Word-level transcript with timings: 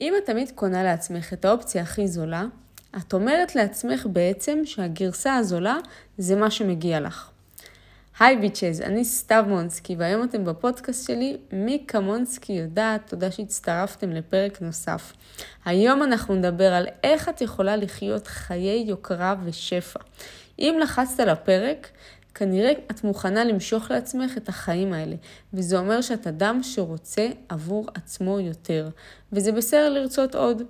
אם 0.00 0.14
את 0.18 0.26
תמיד 0.26 0.50
קונה 0.54 0.82
לעצמך 0.82 1.32
את 1.32 1.44
האופציה 1.44 1.82
הכי 1.82 2.08
זולה, 2.08 2.44
את 2.96 3.12
אומרת 3.12 3.54
לעצמך 3.54 4.06
בעצם 4.12 4.58
שהגרסה 4.64 5.34
הזולה 5.34 5.76
זה 6.18 6.36
מה 6.36 6.50
שמגיע 6.50 7.00
לך. 7.00 7.30
היי 8.18 8.36
ביצ'ז, 8.36 8.80
אני 8.80 9.04
סתיו 9.04 9.44
מונסקי, 9.48 9.96
והיום 9.98 10.24
אתם 10.24 10.44
בפודקאסט 10.44 11.06
שלי, 11.06 11.36
מי 11.52 11.84
כמונסקי 11.88 12.52
יודעת, 12.52 13.08
תודה 13.08 13.30
שהצטרפתם 13.30 14.10
לפרק 14.10 14.62
נוסף. 14.62 15.12
היום 15.64 16.02
אנחנו 16.02 16.34
נדבר 16.34 16.72
על 16.72 16.86
איך 17.04 17.28
את 17.28 17.40
יכולה 17.40 17.76
לחיות 17.76 18.26
חיי 18.26 18.84
יוקרה 18.88 19.34
ושפע. 19.44 20.00
אם 20.58 20.78
לחצת 20.82 21.20
על 21.20 21.28
הפרק, 21.28 21.88
כנראה 22.38 22.72
את 22.90 23.04
מוכנה 23.04 23.44
למשוך 23.44 23.90
לעצמך 23.90 24.36
את 24.36 24.48
החיים 24.48 24.92
האלה, 24.92 25.16
וזה 25.54 25.78
אומר 25.78 26.00
שאת 26.00 26.26
אדם 26.26 26.62
שרוצה 26.62 27.28
עבור 27.48 27.86
עצמו 27.94 28.40
יותר, 28.40 28.88
וזה 29.32 29.52
בסדר 29.52 29.90
לרצות 29.90 30.34
עוד. 30.34 30.62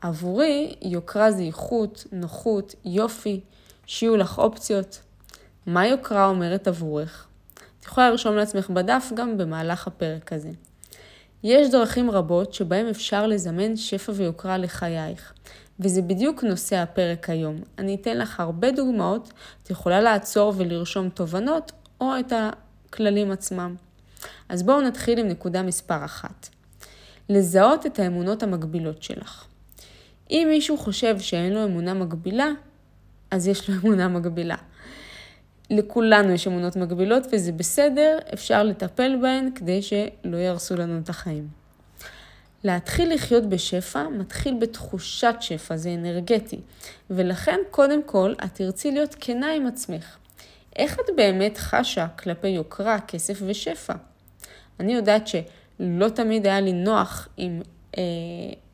עבורי, 0.00 0.74
יוקרה 0.82 1.32
זה 1.32 1.42
איכות, 1.42 2.04
נוחות, 2.12 2.74
יופי, 2.84 3.40
שיהיו 3.86 4.16
לך 4.16 4.38
אופציות. 4.38 5.00
מה 5.66 5.86
יוקרה 5.86 6.26
אומרת 6.26 6.68
עבורך? 6.68 7.26
את 7.80 7.84
יכולה 7.84 8.10
לרשום 8.10 8.36
לעצמך 8.36 8.70
בדף 8.70 9.12
גם 9.14 9.38
במהלך 9.38 9.86
הפרק 9.86 10.32
הזה. 10.32 10.50
יש 11.42 11.70
דרכים 11.70 12.10
רבות 12.10 12.54
שבהם 12.54 12.86
אפשר 12.86 13.26
לזמן 13.26 13.76
שפע 13.76 14.12
ויוקרה 14.16 14.58
לחייך, 14.58 15.32
וזה 15.80 16.02
בדיוק 16.02 16.44
נושא 16.44 16.76
הפרק 16.76 17.30
היום. 17.30 17.56
אני 17.78 17.94
אתן 17.94 18.18
לך 18.18 18.40
הרבה 18.40 18.70
דוגמאות, 18.70 19.32
את 19.62 19.70
יכולה 19.70 20.00
לעצור 20.00 20.54
ולרשום 20.56 21.08
תובנות 21.08 21.72
או 22.00 22.18
את 22.20 22.32
הכללים 22.32 23.30
עצמם. 23.30 23.74
אז 24.48 24.62
בואו 24.62 24.80
נתחיל 24.80 25.18
עם 25.18 25.28
נקודה 25.28 25.62
מספר 25.62 26.04
אחת. 26.04 26.48
לזהות 27.28 27.86
את 27.86 27.98
האמונות 27.98 28.42
המקבילות 28.42 29.02
שלך. 29.02 29.44
אם 30.30 30.46
מישהו 30.50 30.78
חושב 30.78 31.18
שאין 31.18 31.52
לו 31.52 31.64
אמונה 31.64 31.94
מגבילה, 31.94 32.48
אז 33.30 33.48
יש 33.48 33.70
לו 33.70 33.76
אמונה 33.76 34.08
מגבילה. 34.08 34.56
לכולנו 35.70 36.32
יש 36.32 36.46
אמונות 36.46 36.76
מגבילות 36.76 37.26
וזה 37.32 37.52
בסדר, 37.52 38.18
אפשר 38.34 38.62
לטפל 38.62 39.16
בהן 39.22 39.50
כדי 39.54 39.82
שלא 39.82 40.36
יהרסו 40.36 40.76
לנו 40.76 40.98
את 40.98 41.08
החיים. 41.08 41.59
להתחיל 42.64 43.14
לחיות 43.14 43.48
בשפע 43.48 44.08
מתחיל 44.08 44.54
בתחושת 44.60 45.34
שפע, 45.40 45.76
זה 45.76 45.94
אנרגטי, 45.94 46.60
ולכן 47.10 47.58
קודם 47.70 48.02
כל 48.02 48.34
את 48.44 48.54
תרצי 48.54 48.90
להיות 48.90 49.16
כנה 49.20 49.52
עם 49.52 49.66
עצמך. 49.66 50.16
איך 50.76 50.94
את 50.94 51.16
באמת 51.16 51.58
חשה 51.58 52.06
כלפי 52.08 52.48
יוקרה, 52.48 53.00
כסף 53.00 53.38
ושפע? 53.46 53.94
אני 54.80 54.94
יודעת 54.94 55.28
שלא 55.28 56.08
תמיד 56.08 56.46
היה 56.46 56.60
לי 56.60 56.72
נוח 56.72 57.28
עם 57.36 57.62
אה, 57.98 58.02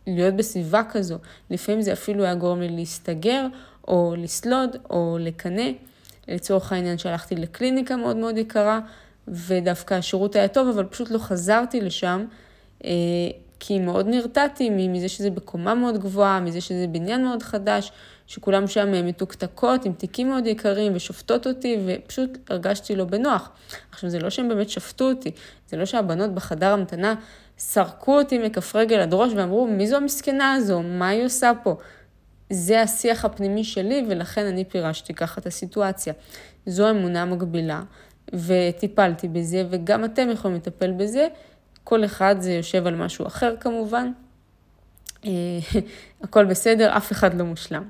להיות 0.06 0.34
בסביבה 0.34 0.82
כזו, 0.90 1.18
לפעמים 1.50 1.82
זה 1.82 1.92
אפילו 1.92 2.24
היה 2.24 2.34
גורם 2.34 2.60
לי 2.60 2.68
להסתגר 2.68 3.46
או 3.88 4.14
לסלוד 4.18 4.76
או 4.90 5.16
לקנא. 5.20 5.70
לצורך 6.28 6.72
העניין 6.72 6.98
שהלכתי 6.98 7.36
לקליניקה 7.36 7.96
מאוד 7.96 8.16
מאוד 8.16 8.38
יקרה, 8.38 8.80
ודווקא 9.28 9.94
השירות 9.94 10.36
היה 10.36 10.48
טוב, 10.48 10.68
אבל 10.68 10.84
פשוט 10.84 11.10
לא 11.10 11.18
חזרתי 11.18 11.80
לשם, 11.80 12.24
אה, 12.84 12.90
כי 13.60 13.78
מאוד 13.78 14.06
נרתעתי 14.06 14.70
מזה 14.70 15.08
שזה 15.08 15.30
בקומה 15.30 15.74
מאוד 15.74 15.98
גבוהה, 15.98 16.40
מזה 16.40 16.60
שזה 16.60 16.86
בניין 16.86 17.24
מאוד 17.24 17.42
חדש, 17.42 17.92
שכולם 18.26 18.66
שם 18.66 19.06
מתוקתקות 19.06 19.84
עם 19.84 19.92
תיקים 19.92 20.28
מאוד 20.28 20.46
יקרים 20.46 20.92
ושופטות 20.94 21.46
אותי, 21.46 21.78
ופשוט 21.86 22.38
הרגשתי 22.50 22.96
לא 22.96 23.04
בנוח. 23.04 23.50
עכשיו, 23.92 24.10
זה 24.10 24.18
לא 24.18 24.30
שהם 24.30 24.48
באמת 24.48 24.70
שפטו 24.70 25.10
אותי, 25.10 25.30
זה 25.68 25.76
לא 25.76 25.84
שהבנות 25.84 26.34
בחדר 26.34 26.72
המתנה 26.72 27.14
סרקו 27.58 28.18
אותי 28.18 28.38
מכף 28.38 28.76
רגל 28.76 29.00
עד 29.00 29.14
ראש 29.14 29.32
ואמרו, 29.36 29.66
מי 29.66 29.86
זו 29.86 29.96
המסכנה 29.96 30.52
הזו? 30.52 30.82
מה 30.82 31.08
היא 31.08 31.24
עושה 31.24 31.52
פה? 31.62 31.76
זה 32.50 32.82
השיח 32.82 33.24
הפנימי 33.24 33.64
שלי, 33.64 34.04
ולכן 34.08 34.46
אני 34.46 34.64
פירשתי 34.64 35.14
ככה 35.14 35.41
את 35.41 35.46
הסיטואציה. 35.46 36.12
זו 36.66 36.91
אמונה 36.91 37.25
מגבילה, 37.25 37.82
וטיפלתי 38.32 39.28
בזה, 39.28 39.64
וגם 39.70 40.04
אתם 40.04 40.31
יכולים 40.31 40.56
לטפל 40.56 40.92
בזה. 40.92 41.28
כל 41.88 42.04
אחד 42.04 42.36
זה 42.38 42.52
יושב 42.52 42.86
על 42.86 42.94
משהו 42.94 43.26
אחר 43.26 43.54
כמובן. 43.60 44.12
אה, 45.24 45.30
הכל 46.22 46.44
בסדר, 46.44 46.97
אף 46.97 47.12
אחד 47.12 47.34
לא 47.34 47.44
מושלם. 47.44 47.88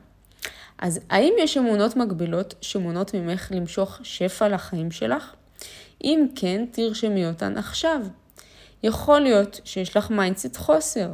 אז 0.78 1.00
האם 1.10 1.34
יש 1.38 1.56
אמונות 1.56 1.96
מגבילות 1.96 2.54
שמונעות 2.60 3.14
ממך 3.14 3.48
למשוך 3.54 4.00
שפע 4.02 4.48
לחיים 4.48 4.90
שלך? 4.90 5.34
אם 6.04 6.26
כן, 6.34 6.64
תרשמי 6.70 7.26
אותן 7.26 7.58
עכשיו. 7.58 8.00
יכול 8.82 9.20
להיות 9.20 9.60
שיש 9.64 9.96
לך 9.96 10.10
mindset 10.10 10.56
חוסר. 10.56 11.10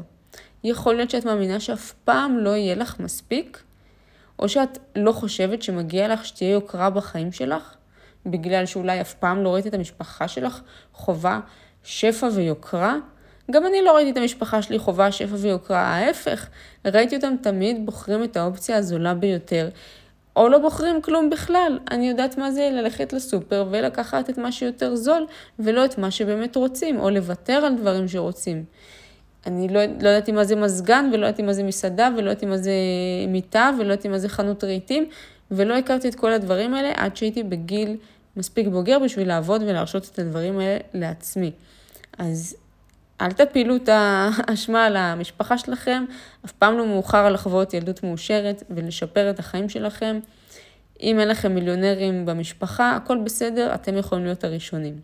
יכול 0.64 0.94
להיות 0.94 1.10
שאת 1.10 1.24
מאמינה 1.24 1.60
שאף 1.60 1.92
פעם 2.04 2.38
לא 2.38 2.50
יהיה 2.50 2.74
לך 2.74 3.00
מספיק, 3.00 3.62
או 4.38 4.48
שאת 4.48 4.78
לא 4.96 5.12
חושבת 5.12 5.62
שמגיע 5.62 6.08
לך 6.08 6.24
שתהיה 6.24 6.50
יוקרה 6.50 6.90
בחיים 6.90 7.32
שלך, 7.32 7.74
בגלל 8.26 8.66
שאולי 8.66 9.00
אף 9.00 9.14
פעם 9.14 9.44
לא 9.44 9.54
ראית 9.54 9.66
את 9.66 9.74
המשפחה 9.74 10.28
שלך 10.28 10.60
חובה 10.92 11.40
שפע 11.84 12.28
ויוקרה. 12.34 12.96
גם 13.50 13.66
אני 13.66 13.82
לא 13.82 13.96
ראיתי 13.96 14.10
את 14.10 14.16
המשפחה 14.16 14.62
שלי 14.62 14.78
חובה 14.78 15.12
שפע 15.12 15.34
ויוקרה, 15.38 15.80
ההפך, 15.80 16.48
ראיתי 16.84 17.16
אותם 17.16 17.34
תמיד 17.42 17.86
בוחרים 17.86 18.24
את 18.24 18.36
האופציה 18.36 18.76
הזולה 18.76 19.14
ביותר, 19.14 19.68
או 20.36 20.48
לא 20.48 20.58
בוחרים 20.58 21.02
כלום 21.02 21.30
בכלל. 21.30 21.78
אני 21.90 22.08
יודעת 22.08 22.38
מה 22.38 22.50
זה 22.50 22.70
ללכת 22.72 23.12
לסופר 23.12 23.66
ולקחת 23.70 24.30
את 24.30 24.38
מה 24.38 24.52
שיותר 24.52 24.94
זול, 24.94 25.26
ולא 25.58 25.84
את 25.84 25.98
מה 25.98 26.10
שבאמת 26.10 26.56
רוצים, 26.56 27.00
או 27.00 27.10
לוותר 27.10 27.52
על 27.52 27.74
דברים 27.74 28.08
שרוצים. 28.08 28.64
אני 29.46 29.68
לא, 29.68 29.80
לא 29.84 30.08
ידעתי 30.08 30.32
מה 30.32 30.44
זה 30.44 30.56
מזגן, 30.56 31.10
ולא 31.12 31.26
ידעתי 31.26 31.42
מה 31.42 31.52
זה 31.52 31.62
מסעדה, 31.62 32.08
ולא 32.16 32.30
ידעתי 32.30 32.46
מה 32.46 32.56
זה 32.56 32.72
מיטה, 33.28 33.70
ולא 33.78 33.92
ידעתי 33.92 34.08
מה 34.08 34.18
זה 34.18 34.28
חנות 34.28 34.64
רהיטים, 34.64 35.08
ולא 35.50 35.74
הכרתי 35.74 36.08
את 36.08 36.14
כל 36.14 36.32
הדברים 36.32 36.74
האלה 36.74 36.92
עד 36.96 37.16
שהייתי 37.16 37.42
בגיל 37.42 37.96
מספיק 38.36 38.68
בוגר 38.68 38.98
בשביל 38.98 39.28
לעבוד 39.28 39.62
ולהרשות 39.62 40.10
את 40.12 40.18
הדברים 40.18 40.58
האלה 40.58 40.78
לעצמי. 40.94 41.52
אז 42.18 42.56
אל 43.20 43.32
תפילו 43.32 43.76
את 43.76 43.88
האשמה 43.92 44.86
על 44.86 44.96
המשפחה 44.96 45.58
שלכם, 45.58 46.04
אף 46.44 46.52
פעם 46.52 46.78
לא 46.78 46.86
מאוחר 46.86 47.28
לחוות 47.28 47.74
ילדות 47.74 48.02
מאושרת 48.02 48.62
ולשפר 48.70 49.30
את 49.30 49.38
החיים 49.38 49.68
שלכם. 49.68 50.18
אם 51.02 51.20
אין 51.20 51.28
לכם 51.28 51.54
מיליונרים 51.54 52.26
במשפחה, 52.26 52.96
הכל 52.96 53.18
בסדר, 53.24 53.74
אתם 53.74 53.96
יכולים 53.96 54.24
להיות 54.24 54.44
הראשונים. 54.44 55.00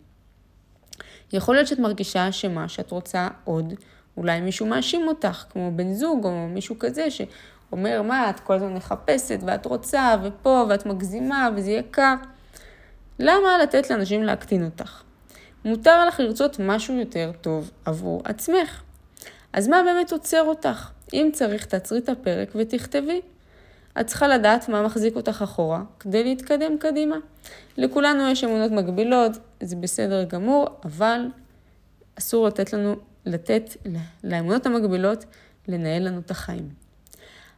יכול 1.33 1.55
להיות 1.55 1.67
שאת 1.67 1.79
מרגישה 1.79 2.29
אשמה, 2.29 2.69
שאת 2.69 2.91
רוצה 2.91 3.27
עוד, 3.43 3.73
אולי 4.17 4.41
מישהו 4.41 4.65
מאשים 4.65 5.07
אותך, 5.07 5.43
כמו 5.49 5.71
בן 5.75 5.93
זוג 5.93 6.25
או 6.25 6.47
מישהו 6.47 6.75
כזה 6.79 7.07
שאומר, 7.11 8.01
מה, 8.01 8.29
את 8.29 8.39
כל 8.39 8.53
הזמן 8.53 8.73
מחפשת 8.73 9.39
ואת 9.45 9.65
רוצה 9.65 10.15
ופה 10.23 10.65
ואת 10.69 10.85
מגזימה 10.85 11.49
וזה 11.55 11.71
יקר. 11.71 12.15
למה 13.19 13.57
לתת 13.63 13.89
לאנשים 13.89 14.23
להקטין 14.23 14.65
אותך? 14.65 15.03
מותר 15.65 16.05
לך 16.05 16.19
לרצות 16.19 16.59
משהו 16.59 16.95
יותר 16.95 17.31
טוב 17.41 17.71
עבור 17.85 18.21
עצמך. 18.25 18.81
אז 19.53 19.67
מה 19.67 19.81
באמת 19.85 20.11
עוצר 20.11 20.41
אותך? 20.41 20.89
אם 21.13 21.29
צריך, 21.33 21.65
תעצרי 21.65 21.99
את 21.99 22.09
הפרק 22.09 22.49
ותכתבי. 22.55 23.21
את 23.99 24.07
צריכה 24.07 24.27
לדעת 24.27 24.69
מה 24.69 24.83
מחזיק 24.83 25.15
אותך 25.15 25.41
אחורה 25.43 25.81
כדי 25.99 26.23
להתקדם 26.23 26.77
קדימה. 26.77 27.15
לכולנו 27.77 28.27
יש 28.27 28.43
אמונות 28.43 28.71
מגבילות, 28.71 29.31
זה 29.63 29.75
בסדר 29.75 30.23
גמור, 30.23 30.67
אבל 30.85 31.27
אסור 32.19 32.47
לתת 32.47 32.73
לנו 32.73 32.95
לתת 33.25 33.75
לאמונות 34.23 34.65
המקבילות 34.65 35.25
לנהל 35.67 36.07
לנו 36.07 36.19
את 36.19 36.31
החיים. 36.31 36.69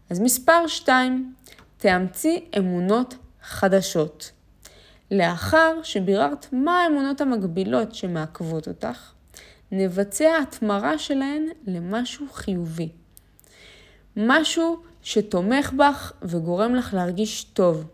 אז 0.09 0.19
מספר 0.19 0.67
2, 0.67 1.33
תאמצי 1.77 2.45
אמונות 2.57 3.15
חדשות. 3.41 4.31
לאחר 5.11 5.79
שביררת 5.83 6.45
מה 6.51 6.83
האמונות 6.83 7.21
המקבילות 7.21 7.95
שמעכבות 7.95 8.67
אותך, 8.67 9.11
נבצע 9.71 10.37
התמרה 10.41 10.97
שלהן 10.97 11.47
למשהו 11.67 12.25
חיובי. 12.31 12.89
משהו 14.17 14.79
שתומך 15.01 15.73
בך 15.73 16.13
וגורם 16.21 16.75
לך 16.75 16.93
להרגיש 16.93 17.43
טוב. 17.43 17.85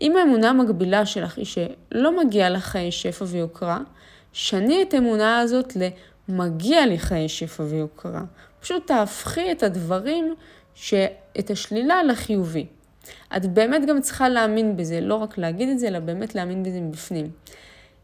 אם 0.00 0.16
האמונה 0.16 0.50
המקבילה 0.50 1.06
שלך 1.06 1.38
היא 1.38 1.44
שלא 1.44 2.24
מגיע 2.24 2.50
לך 2.50 2.64
חיי 2.64 2.92
שפע 2.92 3.24
ויוקרה, 3.28 3.78
שני 4.32 4.82
את 4.82 4.94
האמונה 4.94 5.38
הזאת 5.38 5.76
מגיע 6.28 6.86
לי 6.86 6.98
חיי 6.98 7.28
שפע 7.28 7.62
ויוקרה. 7.62 8.22
פשוט 8.60 8.86
תהפכי 8.86 9.52
את 9.52 9.62
הדברים, 9.62 10.34
ש... 10.74 10.94
את 11.38 11.50
השלילה 11.50 12.02
לחיובי. 12.02 12.66
את 13.36 13.46
באמת 13.46 13.86
גם 13.86 14.00
צריכה 14.00 14.28
להאמין 14.28 14.76
בזה, 14.76 15.00
לא 15.00 15.14
רק 15.14 15.38
להגיד 15.38 15.68
את 15.68 15.78
זה, 15.78 15.88
אלא 15.88 15.98
באמת 15.98 16.34
להאמין 16.34 16.62
בזה 16.62 16.80
מבפנים. 16.80 17.30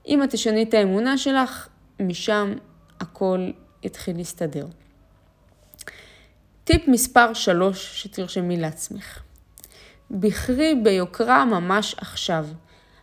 אם 0.09 0.23
את 0.23 0.31
תשני 0.31 0.63
את 0.63 0.75
האמונה 0.75 1.19
שלך, 1.19 1.69
משם 2.01 2.55
הכל 3.01 3.51
יתחיל 3.83 4.17
להסתדר. 4.17 4.67
טיפ 6.65 6.89
מספר 6.89 7.35
3 7.35 8.03
שתרשמי 8.03 8.57
לעצמך. 8.57 9.21
בחרי 10.11 10.75
ביוקרה 10.75 11.45
ממש 11.45 11.95
עכשיו. 11.99 12.47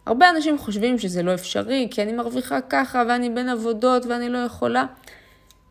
הרבה 0.06 0.30
אנשים 0.30 0.58
חושבים 0.58 1.00
שזה 1.00 1.24
לא 1.24 1.34
אפשרי, 1.34 1.88
כי 1.92 2.02
אני 2.02 2.14
מרוויחה 2.14 2.62
ככה, 2.62 3.04
ואני 3.10 3.30
בין 3.30 3.50
עבודות, 3.50 4.06
ואני 4.06 4.30
לא 4.30 4.38
יכולה. 4.38 4.86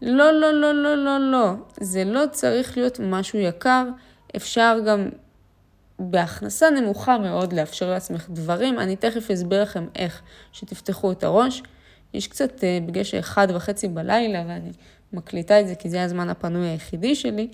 לא, 0.03 0.33
לא, 0.33 0.53
לא, 0.53 0.75
לא, 0.75 0.95
לא, 0.95 1.19
לא. 1.19 1.53
זה 1.81 2.05
לא 2.05 2.25
צריך 2.31 2.77
להיות 2.77 3.01
משהו 3.03 3.39
יקר. 3.39 3.85
אפשר 4.37 4.79
גם 4.87 5.09
בהכנסה 6.01 6.71
נמוכה 6.71 7.19
מאוד 7.19 7.53
לאפשר 7.53 7.91
לעצמך 7.91 8.27
דברים. 8.31 8.79
אני 8.79 8.97
תכף 8.97 9.31
אסביר 9.31 9.63
לכם 9.63 9.87
איך 9.97 10.23
שתפתחו 10.53 11.13
את 11.13 11.25
הראש. 11.25 11.63
יש 12.15 12.27
קצת, 12.29 12.65
אה, 12.65 12.79
בגלל 12.87 13.05
שאחד 13.05 13.49
וחצי 13.55 13.89
בלילה 13.89 14.45
ואני 14.49 14.71
מקליטה 15.13 15.61
את 15.61 15.69
זה 15.69 15.75
כי 15.75 15.91
זה 15.91 16.03
הזמן 16.03 16.29
הפנוי 16.29 16.69
היחידי 16.69 17.15
שלי, 17.15 17.49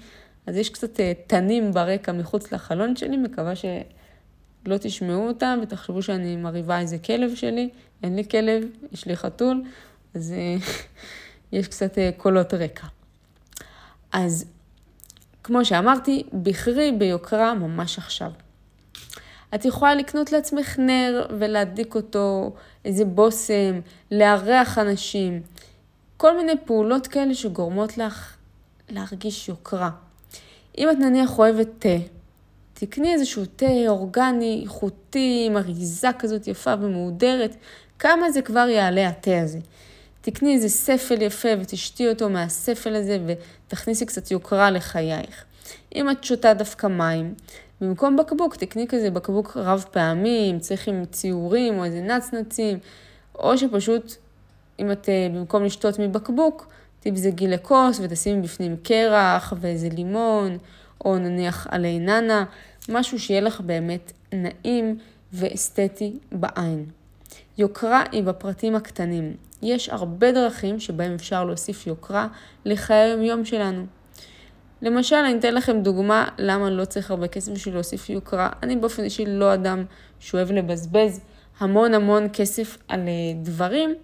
אז 0.47 0.57
יש 0.57 0.71
קצת 0.71 1.01
אה, 1.01 1.13
תנים 1.27 1.73
ברקע 1.73 2.13
מחוץ 2.13 2.53
לחלון 2.53 2.97
שלי, 2.97 3.17
מקווה 3.17 3.57
שלא 3.57 4.77
תשמעו 4.81 5.29
אותם 5.29 5.59
ותחשבו 5.63 6.03
שאני 6.03 6.37
מרהיבה 6.37 6.81
איזה 6.81 6.99
כלב 6.99 7.35
שלי. 7.35 7.69
אין 8.03 8.17
לי 8.17 8.29
כלב, 8.29 8.63
יש 8.93 9.07
לי 9.07 9.17
חתול, 9.17 9.63
אז 10.15 10.33
אה, 10.33 10.57
יש 11.59 11.69
קצת 11.69 11.99
קולות 12.17 12.55
רקע. 12.55 12.87
אז 14.13 14.45
כמו 15.47 15.65
שאמרתי, 15.65 16.23
בחרי 16.43 16.93
ביוקרה 16.93 17.55
ממש 17.55 17.99
עכשיו. 17.99 18.31
את 19.55 19.65
יכולה 19.65 19.95
לקנות 19.95 20.33
לעצמך 20.33 20.79
נר 20.79 21.27
ולהדליק 21.39 21.95
אותו, 21.95 22.53
איזה 22.85 23.05
בושם, 23.05 23.81
לארח 24.11 24.79
אנשים, 24.79 25.43
כל 26.17 26.37
מיני 26.37 26.53
פעולות 26.65 27.07
כאלה 27.07 27.35
שגורמות 27.35 27.99
לך 27.99 28.37
להרגיש 28.89 29.49
יוקרה. 29.49 29.91
אם 30.79 30.91
את 30.91 30.99
נניח 30.99 31.39
אוהבת 31.39 31.69
תה, 31.79 31.97
תקני 32.75 33.13
איזשהו 33.13 33.45
תה 33.57 33.89
אורגני, 33.89 34.61
איכותי, 34.63 35.45
עם 35.47 35.57
אריזה 35.57 36.09
כזאת 36.19 36.49
יפה 36.49 36.75
ומהודרת, 36.81 37.57
כמה 37.99 38.31
זה 38.31 38.43
כבר 38.43 38.69
יעלה 38.69 39.09
התה 39.09 39.41
הזה. 39.41 39.59
תקני 40.27 40.55
איזה 40.55 40.69
ספל 40.69 41.23
יפה 41.23 41.49
ותשתי 41.61 42.09
אותו 42.09 42.31
מהספל 42.31 42.95
הזה 42.95 43.19
ותכניסי 43.27 44.07
קצת 44.07 44.31
יוקרה 44.31 44.71
לחייך. 44.71 45.45
אם 45.95 46.11
את 46.11 46.25
שותה 46.25 46.55
דווקא 46.55 46.87
מים, 46.87 47.35
במקום 47.81 48.17
בקבוק 48.17 48.57
תקני 48.57 48.87
כזה 48.89 49.11
בקבוק 49.11 49.57
רב 49.57 49.85
פעמים, 49.91 50.59
צריך 50.59 50.89
עם 50.89 51.05
ציורים 51.05 51.79
או 51.79 51.85
איזה 51.85 52.01
נצנצים, 52.01 52.79
או 53.35 53.59
שפשוט 53.59 54.15
אם 54.79 54.93
את 54.93 55.09
אה, 55.09 55.29
במקום 55.35 55.65
לשתות 55.65 55.99
מבקבוק, 55.99 56.69
תבזגי 57.01 57.49
לכוס 57.49 58.01
ותשימי 58.03 58.43
בפנים 58.43 58.77
קרח 58.83 59.53
ואיזה 59.61 59.89
לימון, 59.89 60.59
או 61.05 61.19
נניח 61.19 61.67
עלי 61.71 61.99
נאנה, 61.99 62.45
משהו 62.89 63.19
שיהיה 63.19 63.41
לך 63.41 63.61
באמת 63.61 64.13
נעים 64.33 64.99
ואסתטי 65.33 66.19
בעין. 66.33 66.85
יוקרה 67.59 68.05
היא 68.13 68.23
בפרטים 68.23 68.75
הקטנים. 68.77 69.46
יש 69.63 69.89
הרבה 69.89 70.33
דרכים 70.33 70.81
שבהם 70.81 71.15
אפשר 71.15 71.45
להוסיף 71.45 71.87
יוקרה 71.87 72.29
לחיי 72.65 72.97
היום-יום 72.97 73.45
שלנו. 73.45 73.87
למשל, 74.83 75.17
אני 75.17 75.39
אתן 75.39 75.55
לכם 75.55 75.81
דוגמה 75.81 76.29
למה 76.39 76.71
לא 76.71 76.85
צריך 76.85 77.11
הרבה 77.11 77.29
כסף 77.29 77.53
בשביל 77.53 77.75
להוסיף 77.75 78.11
יוקרה. 78.11 78.51
אני 78.63 78.77
באופן 78.77 79.05
אישי 79.05 79.25
לא 79.27 79.55
אדם 79.55 79.85
שאוהבת 80.19 80.53
לבזבז 80.53 81.21
המון 81.59 81.95
המון 81.95 82.27
כסף 82.33 82.77
על 82.89 83.01
אה, 83.01 83.43
דברים, 83.43 83.95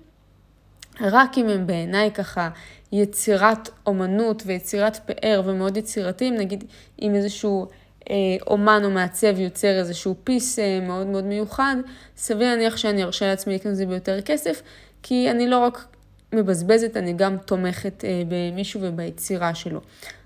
רק 1.00 1.38
אם 1.38 1.48
הם 1.48 1.66
בעיניי 1.66 2.10
ככה 2.10 2.48
יצירת 2.92 3.68
אומנות 3.86 4.42
ויצירת 4.46 4.96
פאר 4.96 5.42
ומאוד 5.44 5.76
יצירתיים, 5.76 6.34
נגיד 6.34 6.64
אם 7.02 7.14
איזשהו 7.14 7.66
אה, 8.10 8.14
אומן 8.46 8.80
או 8.84 8.90
מעצב 8.90 9.38
יוצר 9.38 9.78
איזשהו 9.78 10.14
piece 10.24 10.58
אה, 10.58 10.80
מאוד 10.80 11.06
מאוד 11.06 11.24
מיוחד, 11.24 11.76
סביר 12.16 12.48
להניח 12.48 12.76
שאני 12.76 13.04
ארשה 13.04 13.26
לעצמי 13.26 13.54
לקנות 13.54 13.72
את 13.72 13.76
זה 13.76 13.86
ביותר 13.86 14.20
כסף, 14.20 14.62
כי 15.02 15.30
אני 15.30 15.48
לא 15.48 15.58
רק 15.58 15.86
מבזבזת, 16.32 16.96
אני 16.96 17.12
גם 17.12 17.36
תומכת 17.38 18.04
אה, 18.04 18.22
במישהו 18.28 18.80
וביצירה 18.82 19.54
שלו. 19.54 19.80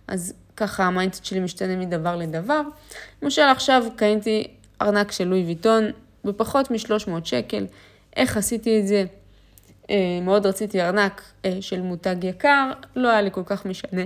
אז 0.08 0.34
ככה 0.56 0.84
ה 0.84 0.89
mindset 0.89 1.24
שלי 1.24 1.40
משתנה 1.40 1.76
מדבר 1.76 2.16
לדבר. 2.16 2.62
למשל 3.22 3.42
עכשיו 3.42 3.84
קניתי 3.96 4.46
ארנק 4.82 5.12
של 5.12 5.24
לואי 5.24 5.44
ויטון 5.44 5.84
בפחות 6.24 6.70
מ-300 6.70 7.10
שקל. 7.24 7.66
איך 8.16 8.36
עשיתי 8.36 8.80
את 8.80 8.86
זה? 8.86 9.04
אה, 9.90 10.18
מאוד 10.22 10.46
רציתי 10.46 10.82
ארנק 10.82 11.22
אה, 11.44 11.56
של 11.60 11.80
מותג 11.80 12.16
יקר, 12.24 12.70
לא 12.96 13.08
היה 13.08 13.22
לי 13.22 13.30
כל 13.32 13.42
כך 13.46 13.66
משנה 13.66 14.02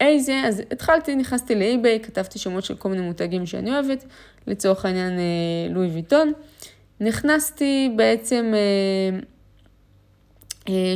איזה, 0.00 0.42
אז 0.46 0.62
התחלתי, 0.70 1.16
נכנסתי 1.16 1.54
לאי-ביי, 1.54 2.00
כתבתי 2.00 2.38
שמות 2.38 2.64
של 2.64 2.74
כל 2.74 2.88
מיני 2.88 3.02
מותגים 3.02 3.46
שאני 3.46 3.70
אוהבת, 3.70 4.04
לצורך 4.46 4.84
העניין 4.84 5.12
לואי 5.70 5.86
ויטון. 5.86 6.32
נכנסתי 7.00 7.92
בעצם 7.96 8.52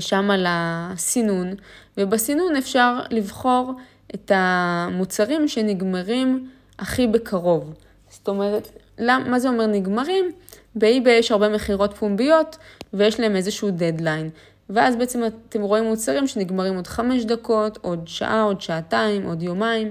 שם 0.00 0.30
לסינון, 0.38 1.54
ובסינון 1.98 2.56
אפשר 2.56 2.98
לבחור 3.10 3.72
את 4.14 4.32
המוצרים 4.34 5.48
שנגמרים 5.48 6.50
הכי 6.78 7.06
בקרוב. 7.06 7.74
זאת 8.10 8.28
אומרת, 8.28 8.68
מה 8.98 9.38
זה 9.38 9.48
אומר 9.48 9.66
נגמרים? 9.66 10.32
באי-ביי 10.74 11.18
יש 11.18 11.32
הרבה 11.32 11.48
מכירות 11.48 11.94
פומביות 11.94 12.56
ויש 12.92 13.20
להם 13.20 13.36
איזשהו 13.36 13.70
דדליין. 13.70 14.30
ואז 14.70 14.96
בעצם 14.96 15.22
אתם 15.48 15.62
רואים 15.62 15.84
מוצרים 15.84 16.26
שנגמרים 16.26 16.74
עוד 16.74 16.86
חמש 16.86 17.24
דקות, 17.24 17.78
עוד 17.82 18.08
שעה, 18.08 18.42
עוד 18.42 18.60
שעתיים, 18.60 19.22
עוד 19.22 19.42
יומיים. 19.42 19.90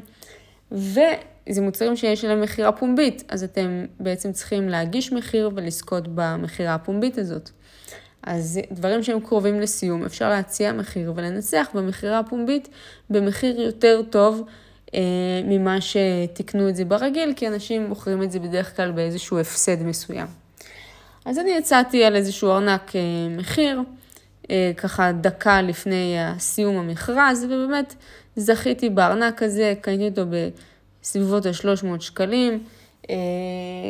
וזה 0.71 1.61
מוצרים 1.61 1.95
שיש 1.95 2.25
להם 2.25 2.41
מכירה 2.41 2.71
פומבית, 2.71 3.23
אז 3.29 3.43
אתם 3.43 3.85
בעצם 3.99 4.31
צריכים 4.31 4.69
להגיש 4.69 5.13
מחיר 5.13 5.51
ולזכות 5.55 6.03
במכירה 6.15 6.73
הפומבית 6.73 7.17
הזאת. 7.17 7.49
אז 8.25 8.59
דברים 8.71 9.03
שהם 9.03 9.19
קרובים 9.19 9.61
לסיום, 9.61 10.05
אפשר 10.05 10.29
להציע 10.29 10.71
מחיר 10.71 11.13
ולנצח 11.15 11.67
במכירה 11.73 12.19
הפומבית 12.19 12.69
במחיר 13.09 13.61
יותר 13.61 14.01
טוב 14.09 14.41
אה, 14.95 14.99
ממה 15.43 15.77
שתקנו 15.81 16.69
את 16.69 16.75
זה 16.75 16.85
ברגיל, 16.85 17.33
כי 17.35 17.47
אנשים 17.47 17.85
מוכרים 17.85 18.23
את 18.23 18.31
זה 18.31 18.39
בדרך 18.39 18.75
כלל 18.75 18.91
באיזשהו 18.91 19.39
הפסד 19.39 19.83
מסוים. 19.83 20.27
אז 21.25 21.39
אני 21.39 21.51
יצאתי 21.51 22.03
על 22.03 22.15
איזשהו 22.15 22.51
ארנק 22.51 22.95
אה, 22.95 23.01
מחיר, 23.37 23.81
אה, 24.49 24.71
ככה 24.77 25.11
דקה 25.11 25.61
לפני 25.61 26.15
סיום 26.39 26.77
המכרז, 26.77 27.43
ובאמת 27.43 27.95
זכיתי 28.35 28.89
בארנק 28.89 29.43
הזה, 29.43 29.73
קניתי 29.81 30.21
אותו 30.21 30.31
בסביבות 31.01 31.45
ה-300 31.45 31.99
שקלים, 31.99 32.63
אה, 33.09 33.15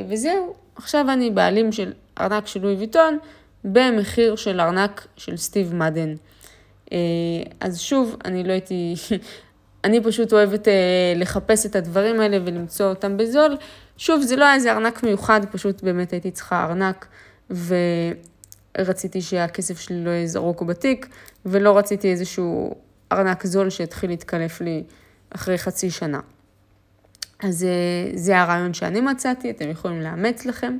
וזהו. 0.10 0.54
עכשיו 0.76 1.06
אני 1.10 1.32
בעלים 1.32 1.72
של 1.72 1.94
ארנק 2.20 2.48
של 2.48 2.62
לואי 2.62 2.76
ויטון, 2.76 3.18
במחיר 3.66 4.36
של 4.36 4.60
ארנק 4.60 5.08
של 5.18 5.38
סטיב 5.38 5.76
מדן. 5.76 6.16
אה, 6.92 6.98
אז 7.60 7.80
שוב, 7.80 8.16
אני 8.26 8.44
לא 8.44 8.52
הייתי, 8.52 8.94
אני 9.86 10.04
פשוט 10.04 10.34
אוהבת 10.34 10.68
אה, 10.68 10.74
לחפש 11.16 11.66
את 11.66 11.76
הדברים 11.76 12.20
האלה 12.20 12.38
ולמצוא 12.46 12.86
אותם 12.86 13.18
בזול. 13.18 13.58
שוב, 13.98 14.22
זה 14.22 14.36
לא 14.36 14.46
היה 14.46 14.56
איזה 14.56 14.72
ארנק 14.72 15.04
מיוחד, 15.04 15.42
פשוט 15.52 15.84
באמת 15.84 16.12
הייתי 16.12 16.32
צריכה 16.32 16.64
ארנק, 16.64 17.08
ורציתי 18.78 19.22
שהכסף 19.22 19.80
שלי 19.80 20.04
לא 20.04 20.10
יהיה 20.10 20.28
זרוק 20.28 20.62
בתיק, 20.62 21.08
ולא 21.46 21.78
רציתי 21.78 22.12
איזשהו 22.12 22.76
ארנק 23.12 23.46
זול 23.46 23.70
שהתחיל 23.70 24.10
להתקלף 24.10 24.62
לי 24.62 24.84
אחרי 25.30 25.58
חצי 25.58 25.90
שנה. 25.90 26.20
אז 27.44 27.64
אה, 27.64 28.18
זה 28.18 28.40
הרעיון 28.40 28.74
שאני 28.74 29.02
מצאתי, 29.02 29.50
אתם 29.50 29.70
יכולים 29.70 30.02
לאמץ 30.02 30.46
לכם. 30.46 30.78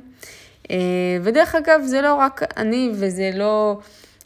אה, 0.70 0.76
ודרך 1.22 1.54
אגב, 1.54 1.80
זה 1.84 2.00
לא 2.00 2.14
רק 2.14 2.42
אני 2.56 2.90
וזה 2.94 3.30
לא... 3.34 3.78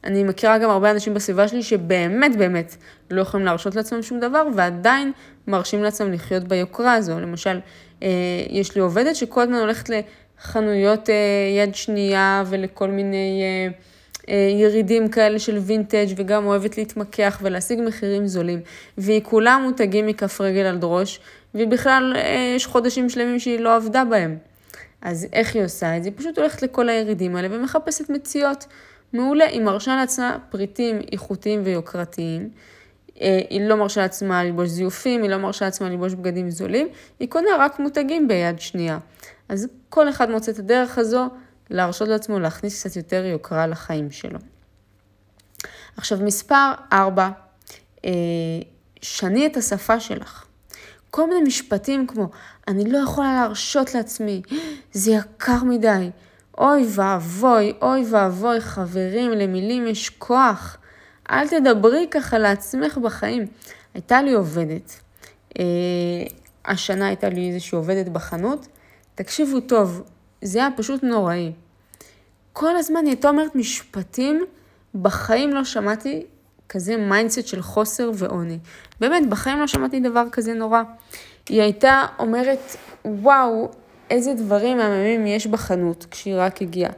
אני 0.05 0.25
מכירה 0.25 0.59
גם 0.59 0.71
הרבה 0.71 0.91
אנשים 0.91 1.15
בסביבה 1.15 1.49
שלי 1.49 1.63
שבאמת 1.63 2.37
באמת 2.37 2.77
לא 3.11 3.21
יכולים 3.21 3.47
להרשות 3.47 3.75
לעצמם 3.75 4.03
שום 4.03 4.21
דבר 4.21 4.47
ועדיין 4.55 5.13
מרשים 5.47 5.83
לעצמם 5.83 6.13
לחיות 6.13 6.45
ביוקרה 6.45 6.95
הזו. 6.95 7.21
למשל, 7.21 7.61
אה, 8.03 8.09
יש 8.51 8.75
לי 8.75 8.81
עובדת 8.81 9.17
שכל 9.17 9.41
הזמן 9.41 9.55
הולכת 9.55 9.91
לחנויות 9.91 11.11
אה, 11.11 11.15
יד 11.59 11.75
שנייה 11.75 12.45
ולכל 12.47 12.89
מיני 12.89 13.43
ירידים 14.61 15.09
כאלה 15.09 15.39
של 15.39 15.59
וינטג' 15.59 16.07
וגם 16.17 16.47
אוהבת 16.47 16.79
להתמקח 16.79 17.39
ולהשיג 17.43 17.81
מחירים 17.87 18.27
זולים. 18.27 18.61
והיא 18.99 19.21
כולה 19.25 19.59
מותגים 19.59 20.07
מכף 20.07 20.41
רגל 20.41 20.61
על 20.61 20.79
דרוש, 20.79 21.21
ובכלל 21.55 22.17
יש 22.57 22.67
חודשים 22.67 23.09
שלמים 23.09 23.39
שהיא 23.39 23.61
לא 23.61 23.77
עבדה 23.77 24.05
בהם. 24.05 24.37
אז 25.03 25.27
איך 25.33 25.55
היא 25.55 25.65
עושה 25.65 25.97
את 25.97 26.03
זה? 26.03 26.09
היא 26.09 26.19
פשוט 26.19 26.39
הולכת 26.39 26.63
לכל 26.63 26.89
הירידים 26.89 27.37
האלה 27.37 27.49
ומחפשת 27.51 28.11
מציאות. 28.11 28.67
מעולה, 29.13 29.45
היא 29.45 29.63
מרשה 29.63 29.97
לעצמה 29.97 30.39
פריטים 30.51 31.01
איכותיים 31.13 31.63
ויוקרתיים. 31.65 32.51
אה, 33.21 33.41
היא 33.51 33.61
לא 33.69 33.77
מרשה 33.77 34.01
לעצמה 34.01 34.45
ללבוש 34.45 34.69
זיופים, 34.69 35.23
היא 35.23 35.31
לא 35.31 35.37
מרשה 35.37 35.65
לעצמה 35.65 35.89
ללבוש 35.89 36.15
בגדים 36.15 36.51
זולים, 36.51 36.89
היא 37.21 37.29
קונה 37.29 37.49
רק 37.59 37.79
מותגים 37.79 38.29
ביד 38.29 38.61
שנייה. 38.61 38.99
אז 39.49 39.69
כל 39.89 40.09
אחד 40.09 40.31
מוצא 40.31 40.53
את 40.53 40.59
הדרך 40.59 40.99
הזו 40.99 41.29
להרשות 41.71 42.09
לעצמו 42.09 42.39
להכניס 42.39 42.81
קצת 42.87 42.97
יותר 42.97 43.25
יוקרה 43.25 43.67
לחיים 43.67 44.11
שלו. 44.11 44.39
עכשיו, 45.97 46.19
מספר 46.23 46.73
4, 46.93 47.31
אה, 48.05 48.11
שני 49.03 49.47
את 49.47 49.57
השפה 49.57 50.01
שלך. 50.01 50.45
כל 51.11 51.29
מיני 51.29 51.43
משפטים 51.43 52.07
כמו, 52.07 52.29
אני 52.69 52.91
לא 52.91 52.99
יכולה 52.99 53.35
להרשות 53.35 53.95
לעצמי, 53.95 54.43
זה 54.93 55.13
יקר 55.13 55.65
מדי. 55.65 56.11
אוי 56.59 56.87
ואבוי, 56.89 57.73
אוי 57.83 58.05
ואבוי, 58.11 58.61
חברים, 58.61 59.31
למילים 59.31 59.87
יש 59.87 60.11
כוח. 60.11 60.77
אל 61.31 61.49
תדברי 61.49 62.07
ככה 62.11 62.39
לעצמך 62.39 62.99
בחיים. 62.99 63.47
הייתה 63.95 64.23
לי 64.23 64.33
עובדת, 64.33 65.01
אה, 65.59 65.65
השנה 66.65 67.07
הייתה 67.07 67.29
לי 67.29 67.49
איזושהי 67.49 67.77
עובדת 67.77 68.09
בחנות, 68.09 68.67
תקשיבו 69.15 69.61
טוב, 69.61 70.03
זה 70.43 70.59
היה 70.59 70.69
פשוט 70.77 71.03
נוראי. 71.03 71.53
כל 72.53 72.77
הזמן 72.77 73.01
היא 73.01 73.09
הייתה 73.09 73.29
אומרת 73.29 73.55
משפטים, 73.55 74.45
בחיים 74.95 75.51
לא 75.51 75.65
שמעתי 75.65 76.27
כזה 76.73 76.97
mindset 76.97 77.47
של 77.47 77.63
חוסר 77.63 78.11
ועוני. 78.15 78.59
באמת, 79.01 79.29
בחיים 79.29 79.59
לא 79.59 79.67
שמעתי 79.67 80.01
דבר 80.01 80.25
כזה 80.33 80.55
נורא. 80.55 80.83
היא 81.49 81.63
הייתה 81.63 82.07
אומרת, 82.19 82.77
וואו, 83.05 83.69
איזה 84.11 84.35
דברים 84.35 84.77
מהממים 84.77 85.27
יש 85.27 85.47
בחנות 85.47 86.07
כשהיא 86.11 86.35
רק 86.39 86.63
הגיעה. 86.63 86.93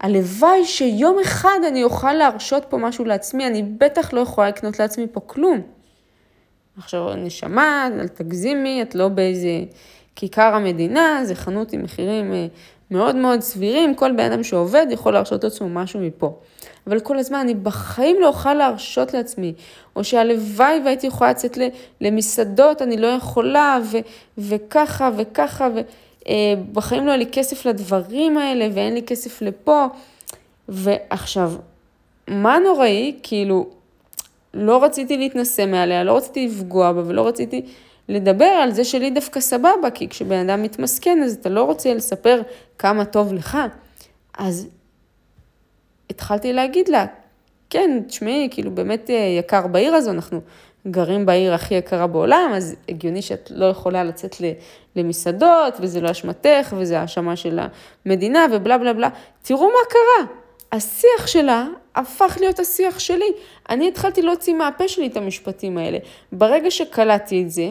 הלוואי 0.00 0.64
שיום 0.64 1.18
אחד 1.22 1.58
אני 1.68 1.84
אוכל 1.84 2.12
להרשות 2.12 2.64
פה 2.68 2.78
משהו 2.78 3.04
לעצמי, 3.04 3.46
אני 3.46 3.62
בטח 3.62 4.12
לא 4.12 4.20
יכולה 4.20 4.48
לקנות 4.48 4.78
לעצמי 4.78 5.06
פה 5.12 5.20
כלום. 5.20 5.62
עכשיו, 6.78 7.14
נשמה, 7.14 7.88
אל 8.00 8.08
תגזימי, 8.08 8.82
את 8.82 8.94
לא 8.94 9.08
באיזה 9.08 9.64
כיכר 10.16 10.54
המדינה, 10.54 11.20
זה 11.24 11.34
חנות 11.34 11.72
עם 11.72 11.82
מחירים 11.82 12.32
אה, 12.32 12.46
מאוד 12.90 13.16
מאוד 13.16 13.40
סבירים, 13.40 13.94
כל 13.94 14.12
בן 14.12 14.32
אדם 14.32 14.42
שעובד 14.42 14.86
יכול 14.90 15.12
להרשות 15.12 15.44
לעצמו 15.44 15.68
משהו 15.68 16.00
מפה. 16.00 16.38
אבל 16.86 17.00
כל 17.00 17.18
הזמן 17.18 17.38
אני 17.38 17.54
בחיים 17.54 18.16
לא 18.20 18.26
אוכל 18.26 18.54
להרשות 18.54 19.14
לעצמי, 19.14 19.54
או 19.96 20.04
שהלוואי 20.04 20.80
והייתי 20.84 21.06
יכולה 21.06 21.30
לצאת 21.30 21.58
למסעדות, 22.00 22.82
אני 22.82 22.96
לא 22.96 23.06
יכולה, 23.06 23.78
ו, 23.84 23.98
וככה 24.38 25.10
וככה, 25.16 25.68
ובחיים 25.68 27.00
אה, 27.02 27.06
לא 27.06 27.10
היה 27.10 27.18
לי 27.18 27.26
כסף 27.32 27.66
לדברים 27.66 28.38
האלה, 28.38 28.68
ואין 28.74 28.94
לי 28.94 29.02
כסף 29.02 29.42
לפה. 29.42 29.86
ועכשיו, 30.68 31.52
מה 32.28 32.58
נוראי? 32.58 33.14
כאילו, 33.22 33.70
לא 34.58 34.84
רציתי 34.84 35.16
להתנסה 35.16 35.66
מעליה, 35.66 36.04
לא 36.04 36.16
רציתי 36.16 36.46
לפגוע 36.46 36.92
בה 36.92 37.02
ולא 37.06 37.26
רציתי 37.26 37.62
לדבר 38.08 38.44
על 38.44 38.70
זה 38.70 38.84
שלי 38.84 39.10
דווקא 39.10 39.40
סבבה, 39.40 39.90
כי 39.94 40.08
כשבן 40.08 40.50
אדם 40.50 40.62
מתמסכן 40.62 41.22
אז 41.24 41.32
אתה 41.40 41.48
לא 41.48 41.62
רוצה 41.62 41.94
לספר 41.94 42.42
כמה 42.78 43.04
טוב 43.04 43.32
לך. 43.32 43.58
אז 44.38 44.68
התחלתי 46.10 46.52
להגיד 46.52 46.88
לה, 46.88 47.06
כן, 47.70 48.00
תשמעי, 48.06 48.48
כאילו 48.50 48.70
באמת 48.70 49.10
אה, 49.10 49.14
יקר 49.38 49.66
בעיר 49.66 49.94
הזו, 49.94 50.10
אנחנו 50.10 50.40
גרים 50.86 51.26
בעיר 51.26 51.54
הכי 51.54 51.74
יקרה 51.74 52.06
בעולם, 52.06 52.50
אז 52.54 52.76
הגיוני 52.88 53.22
שאת 53.22 53.50
לא 53.54 53.66
יכולה 53.66 54.04
לצאת 54.04 54.36
למסעדות, 54.96 55.74
וזה 55.80 56.00
לא 56.00 56.10
אשמתך, 56.10 56.74
וזה 56.78 57.00
האשמה 57.00 57.36
של 57.36 57.58
המדינה, 58.06 58.46
ובלה 58.52 58.78
בלה 58.78 58.92
בלה. 58.92 59.08
תראו 59.42 59.66
מה 59.66 59.90
קרה. 59.90 60.47
השיח 60.72 61.26
שלה 61.26 61.66
הפך 61.94 62.36
להיות 62.40 62.58
השיח 62.58 62.98
שלי. 62.98 63.32
אני 63.70 63.88
התחלתי 63.88 64.22
להוציא 64.22 64.54
מהפה 64.54 64.88
שלי 64.88 65.06
את 65.06 65.16
המשפטים 65.16 65.78
האלה. 65.78 65.98
ברגע 66.32 66.70
שקלטתי 66.70 67.42
את 67.42 67.50
זה, 67.50 67.70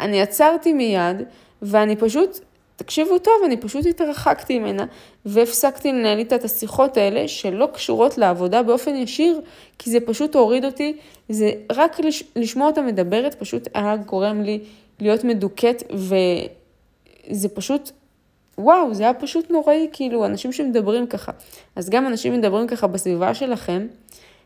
אני 0.00 0.22
עצרתי 0.22 0.72
מיד, 0.72 1.22
ואני 1.62 1.96
פשוט, 1.96 2.40
תקשיבו 2.76 3.18
טוב, 3.18 3.34
אני 3.44 3.56
פשוט 3.56 3.86
התרחקתי 3.86 4.58
ממנה, 4.58 4.84
והפסקתי 5.24 5.92
לנהל 5.92 6.18
איתה 6.18 6.34
את 6.34 6.44
השיחות 6.44 6.96
האלה, 6.96 7.28
שלא 7.28 7.68
קשורות 7.74 8.18
לעבודה 8.18 8.62
באופן 8.62 8.96
ישיר, 8.96 9.40
כי 9.78 9.90
זה 9.90 10.00
פשוט 10.00 10.34
הוריד 10.34 10.64
אותי, 10.64 10.96
זה 11.28 11.50
רק 11.72 12.00
לש, 12.00 12.24
לשמוע 12.36 12.66
אותה 12.66 12.82
מדברת, 12.82 13.34
פשוט 13.34 13.68
היה 13.74 13.96
גורם 13.96 14.42
לי 14.42 14.60
להיות 15.00 15.24
מדוכאת, 15.24 15.82
וזה 15.92 17.48
פשוט 17.48 17.90
וואו, 18.58 18.94
זה 18.94 19.02
היה 19.02 19.14
פשוט 19.14 19.50
נוראי, 19.50 19.88
כאילו, 19.92 20.26
אנשים 20.26 20.52
שמדברים 20.52 21.06
ככה. 21.06 21.32
אז 21.76 21.90
גם 21.90 22.06
אנשים 22.06 22.32
מדברים 22.32 22.66
ככה 22.66 22.86
בסביבה 22.86 23.34
שלכם, 23.34 23.86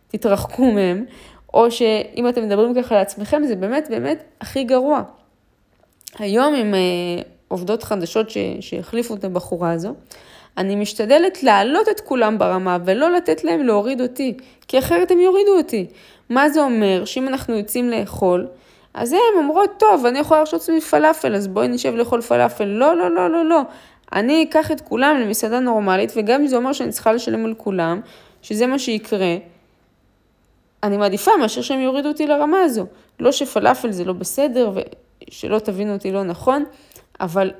תתרחקו 0.09 0.71
מהם, 0.71 1.05
או 1.55 1.71
שאם 1.71 2.29
אתם 2.29 2.43
מדברים 2.43 2.83
ככה 2.83 2.95
לעצמכם, 2.95 3.43
זה 3.47 3.57
באמת 3.57 3.87
באמת 3.91 4.25
הכי 4.41 4.65
גרוע. 4.65 5.03
היום 6.19 6.55
עם 6.55 6.75
uh, 6.75 7.25
עובדות 7.49 7.83
חדשות 7.83 8.31
ש... 8.31 8.39
שהחליפו 8.61 9.15
את 9.15 9.25
הבחורה 9.25 9.73
הזו, 9.73 9.95
אני 10.57 10.77
משתדלת 10.77 11.43
להעלות 11.43 11.89
את 11.89 12.01
כולם 12.01 12.39
ברמה 12.39 12.79
ולא 12.85 13.11
לתת 13.11 13.45
להם 13.45 13.63
להוריד 13.63 14.01
אותי, 14.01 14.37
כי 14.69 14.79
אחרת 14.79 15.11
הם 15.11 15.21
יורידו 15.21 15.57
אותי. 15.57 15.87
מה 16.29 16.49
זה 16.49 16.63
אומר? 16.63 17.05
שאם 17.05 17.29
אנחנו 17.29 17.57
יוצאים 17.57 17.91
לאכול, 17.91 18.47
אז 18.95 19.13
הן 19.13 19.19
אומרות, 19.39 19.71
טוב, 19.79 20.07
אני 20.07 20.19
יכולה 20.19 20.41
להרשות 20.41 20.61
לעצמי 20.61 20.81
פלאפל, 20.81 21.35
אז 21.35 21.49
בואי 21.49 21.69
נשב 21.69 21.95
לאכול 21.95 22.21
פלאפל. 22.21 22.65
לא, 22.65 22.97
לא, 22.97 23.11
לא, 23.11 23.31
לא, 23.31 23.45
לא. 23.45 23.61
אני 24.13 24.43
אקח 24.43 24.71
את 24.71 24.81
כולם 24.81 25.17
למסעדה 25.21 25.61
נורמלית, 25.61 26.13
וגם 26.17 26.41
אם 26.41 26.47
זה 26.47 26.57
אומר 26.57 26.73
שאני 26.73 26.91
צריכה 26.91 27.13
לשלם 27.13 27.45
על 27.45 27.55
כולם, 27.55 28.01
שזה 28.43 28.67
מה 28.67 28.79
שיקרה, 28.79 29.37
אני 30.83 30.97
מעדיפה 30.97 31.31
מאשר 31.41 31.63
שהם 31.63 31.81
יורידו 31.81 32.09
אותי 32.09 32.27
לרמה 32.27 32.61
הזו. 32.61 32.87
לא 33.21 33.33
שפלאפל 33.33 33.91
זה 33.93 34.05
לא 34.05 34.13
בסדר, 34.13 34.73
ושלא 35.29 35.59
תבינו 35.59 35.93
אותי 35.93 36.13
לא 36.13 36.23
נכון, 36.23 36.65
אבל 37.21 37.51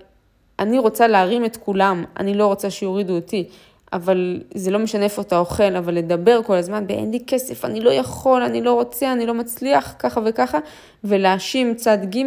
אני 0.59 0.79
רוצה 0.79 1.07
להרים 1.07 1.45
את 1.45 1.57
כולם, 1.57 2.05
אני 2.17 2.35
לא 2.35 2.47
רוצה 2.47 2.71
שיורידו 2.71 3.15
אותי. 3.15 3.49
אבל 3.93 4.41
זה 4.55 4.71
לא 4.71 4.79
משנה 4.79 5.05
איפה 5.05 5.23
אתה 5.23 5.39
אוכל, 5.39 5.77
אבל 5.77 5.95
לדבר 5.95 6.43
כל 6.43 6.57
הזמן 6.57 6.87
באין 6.87 7.11
לי 7.11 7.25
כסף, 7.27 7.65
אני 7.65 7.81
לא 7.81 7.91
יכול, 7.91 8.43
אני 8.43 8.63
לא 8.63 8.73
רוצה, 8.73 9.13
אני 9.13 9.27
לא 9.27 9.35
מצליח, 9.35 9.95
ככה 9.99 10.21
וככה, 10.25 10.59
ולהאשים 11.05 11.75
צד 11.75 11.99
ג' 12.17 12.23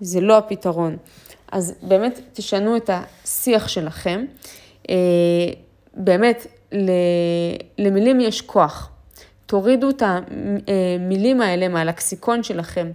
זה 0.00 0.20
לא 0.20 0.38
הפתרון. 0.38 0.96
אז 1.50 1.74
באמת 1.82 2.20
תשנו 2.32 2.76
את 2.76 2.90
השיח 2.92 3.68
שלכם. 3.68 4.24
אה, 4.90 4.94
באמת, 5.94 6.46
למילים 7.78 8.20
יש 8.20 8.40
כוח. 8.40 8.90
תורידו 9.46 9.90
את 9.90 10.02
המילים 10.06 11.40
האלה 11.40 11.68
מהלקסיקון 11.68 12.42
שלכם. 12.42 12.90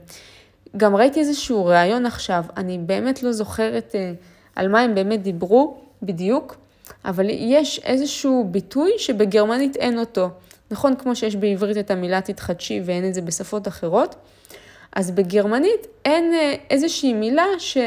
גם 0.78 0.96
ראיתי 0.96 1.20
איזשהו 1.20 1.66
ראיון 1.66 2.06
עכשיו, 2.06 2.44
אני 2.58 2.78
באמת 2.78 3.24
לא 3.24 3.32
זוכרת 3.32 3.96
אה, 3.96 4.14
על 4.56 4.68
מה 4.68 4.82
הם 4.82 4.96
באמת 4.96 5.22
דיברו 5.22 5.78
בדיוק, 6.02 6.56
אבל 7.06 7.26
יש 7.30 7.80
איזשהו 7.84 8.48
ביטוי 8.52 8.92
שבגרמנית 8.98 9.76
אין 9.76 10.00
אותו. 10.00 10.30
נכון 10.72 10.96
כמו 10.96 11.16
שיש 11.16 11.36
בעברית 11.36 11.78
את 11.78 11.92
המילה 11.92 12.22
תתחדשי 12.22 12.82
ואין 12.86 13.08
את 13.08 13.14
זה 13.14 13.22
בשפות 13.22 13.68
אחרות, 13.68 14.16
אז 14.96 15.12
בגרמנית 15.12 15.88
אין 16.06 16.34
אה, 16.34 16.56
איזושהי 16.70 17.14
מילה 17.14 17.46
ש... 17.58 17.78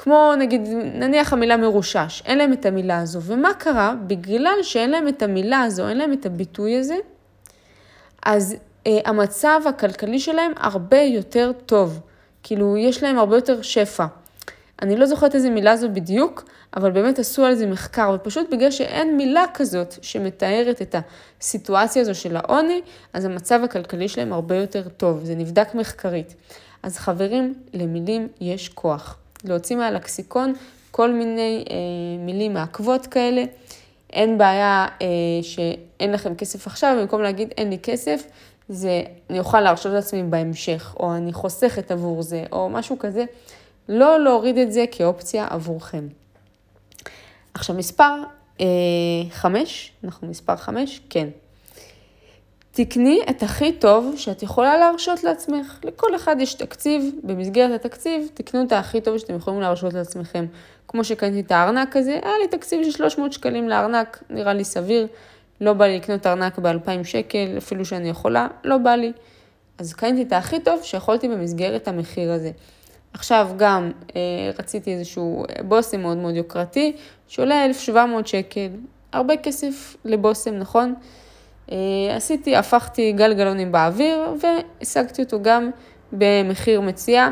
כמו 0.00 0.32
נגיד, 0.38 0.60
נניח 0.94 1.32
המילה 1.32 1.56
מרושש, 1.56 2.22
אין 2.26 2.38
להם 2.38 2.52
את 2.52 2.66
המילה 2.66 2.98
הזו. 3.00 3.20
ומה 3.22 3.54
קרה? 3.54 3.94
בגלל 4.06 4.58
שאין 4.62 4.90
להם 4.90 5.08
את 5.08 5.22
המילה 5.22 5.62
הזו, 5.62 5.88
אין 5.88 5.98
להם 5.98 6.12
את 6.12 6.26
הביטוי 6.26 6.76
הזה, 6.76 6.96
אז 8.22 8.56
אה, 8.86 8.98
המצב 9.04 9.60
הכלכלי 9.68 10.20
שלהם 10.20 10.52
הרבה 10.56 11.00
יותר 11.00 11.52
טוב. 11.66 12.00
כאילו, 12.42 12.76
יש 12.76 13.02
להם 13.02 13.18
הרבה 13.18 13.36
יותר 13.36 13.62
שפע. 13.62 14.06
אני 14.82 14.96
לא 14.96 15.06
זוכרת 15.06 15.34
איזה 15.34 15.50
מילה 15.50 15.76
זו 15.76 15.88
בדיוק, 15.92 16.44
אבל 16.76 16.90
באמת 16.90 17.18
עשו 17.18 17.44
על 17.44 17.54
זה 17.54 17.66
מחקר, 17.66 18.12
ופשוט 18.14 18.50
בגלל 18.52 18.70
שאין 18.70 19.16
מילה 19.16 19.44
כזאת 19.54 19.94
שמתארת 20.02 20.82
את 20.82 20.94
הסיטואציה 21.40 22.02
הזו 22.02 22.14
של 22.14 22.36
העוני, 22.36 22.80
אז 23.12 23.24
המצב 23.24 23.60
הכלכלי 23.64 24.08
שלהם 24.08 24.32
הרבה 24.32 24.56
יותר 24.56 24.88
טוב, 24.88 25.24
זה 25.24 25.34
נבדק 25.34 25.74
מחקרית. 25.74 26.34
אז 26.82 26.98
חברים, 26.98 27.54
למילים 27.74 28.28
יש 28.40 28.68
כוח. 28.68 29.18
להוציא 29.44 29.76
מהלקסיקון 29.76 30.52
כל 30.90 31.12
מיני 31.12 31.64
אה, 31.70 31.74
מילים 32.24 32.54
מעכבות 32.54 33.06
כאלה. 33.06 33.44
אין 34.12 34.38
בעיה 34.38 34.86
אה, 35.02 35.06
שאין 35.42 36.12
לכם 36.12 36.34
כסף 36.34 36.66
עכשיו, 36.66 36.96
במקום 37.00 37.22
להגיד 37.22 37.48
אין 37.58 37.70
לי 37.70 37.78
כסף, 37.78 38.22
זה 38.68 39.02
אני 39.30 39.38
אוכל 39.38 39.60
להרשות 39.60 39.92
לעצמי 39.92 40.22
בהמשך, 40.22 40.94
או 41.00 41.14
אני 41.16 41.32
חוסכת 41.32 41.90
עבור 41.90 42.22
זה, 42.22 42.44
או 42.52 42.68
משהו 42.68 42.98
כזה. 42.98 43.24
לא 43.88 44.20
להוריד 44.24 44.58
את 44.58 44.72
זה 44.72 44.84
כאופציה 44.92 45.46
עבורכם. 45.50 46.08
עכשיו 47.54 47.76
מספר 47.76 48.22
אה, 48.60 48.66
חמש, 49.30 49.92
אנחנו 50.04 50.28
מספר 50.28 50.56
חמש, 50.56 51.00
כן. 51.10 51.28
תקני 52.84 53.20
את 53.30 53.42
הכי 53.42 53.72
טוב 53.72 54.14
שאת 54.16 54.42
יכולה 54.42 54.78
להרשות 54.78 55.24
לעצמך. 55.24 55.78
לכל 55.84 56.16
אחד 56.16 56.36
יש 56.40 56.54
תקציב, 56.54 57.10
במסגרת 57.22 57.84
התקציב 57.84 58.28
תקנו 58.34 58.62
את 58.62 58.72
הכי 58.72 59.00
טוב 59.00 59.18
שאתם 59.18 59.36
יכולים 59.36 59.60
להרשות 59.60 59.94
לעצמכם. 59.94 60.46
כמו 60.88 61.04
שקניתי 61.04 61.40
את 61.40 61.52
הארנק 61.52 61.96
הזה, 61.96 62.18
היה 62.22 62.34
לי 62.42 62.48
תקציב 62.48 62.84
של 62.84 62.90
300 62.90 63.32
שקלים 63.32 63.68
לארנק, 63.68 64.22
נראה 64.30 64.54
לי 64.54 64.64
סביר. 64.64 65.06
לא 65.60 65.72
בא 65.72 65.86
לי 65.86 65.96
לקנות 65.96 66.26
ארנק 66.26 66.58
ב-2,000 66.58 67.04
שקל, 67.04 67.54
אפילו 67.58 67.84
שאני 67.84 68.08
יכולה, 68.08 68.46
לא 68.64 68.78
בא 68.78 68.94
לי. 68.94 69.12
אז 69.78 69.92
קניתי 69.92 70.22
את 70.22 70.32
הכי 70.32 70.60
טוב 70.60 70.80
שיכולתי 70.82 71.28
במסגרת 71.28 71.88
המחיר 71.88 72.32
הזה. 72.32 72.50
עכשיו 73.12 73.48
גם 73.56 73.90
אה, 74.16 74.20
רציתי 74.58 74.94
איזשהו 74.94 75.44
בושם 75.64 76.00
מאוד 76.00 76.16
מאוד 76.16 76.34
יוקרתי, 76.34 76.96
שעולה 77.28 77.64
1,700 77.64 78.26
שקל. 78.26 78.68
הרבה 79.12 79.36
כסף 79.36 79.96
לבושם, 80.04 80.54
נכון? 80.54 80.94
אה, 81.72 82.16
עשיתי, 82.16 82.56
הפכתי 82.56 83.12
גלגלונים 83.12 83.72
באוויר 83.72 84.34
והשגתי 84.40 85.22
אותו 85.22 85.42
גם 85.42 85.70
במחיר 86.12 86.80
מציאה, 86.80 87.28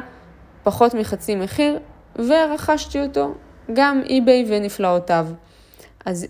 פחות 0.62 0.94
מחצי 0.94 1.34
מחיר, 1.34 1.78
ורכשתי 2.16 3.02
אותו 3.02 3.34
גם 3.72 4.02
אי-ביי 4.08 4.44
ונפלאותיו. 4.48 5.26
אז 6.06 6.26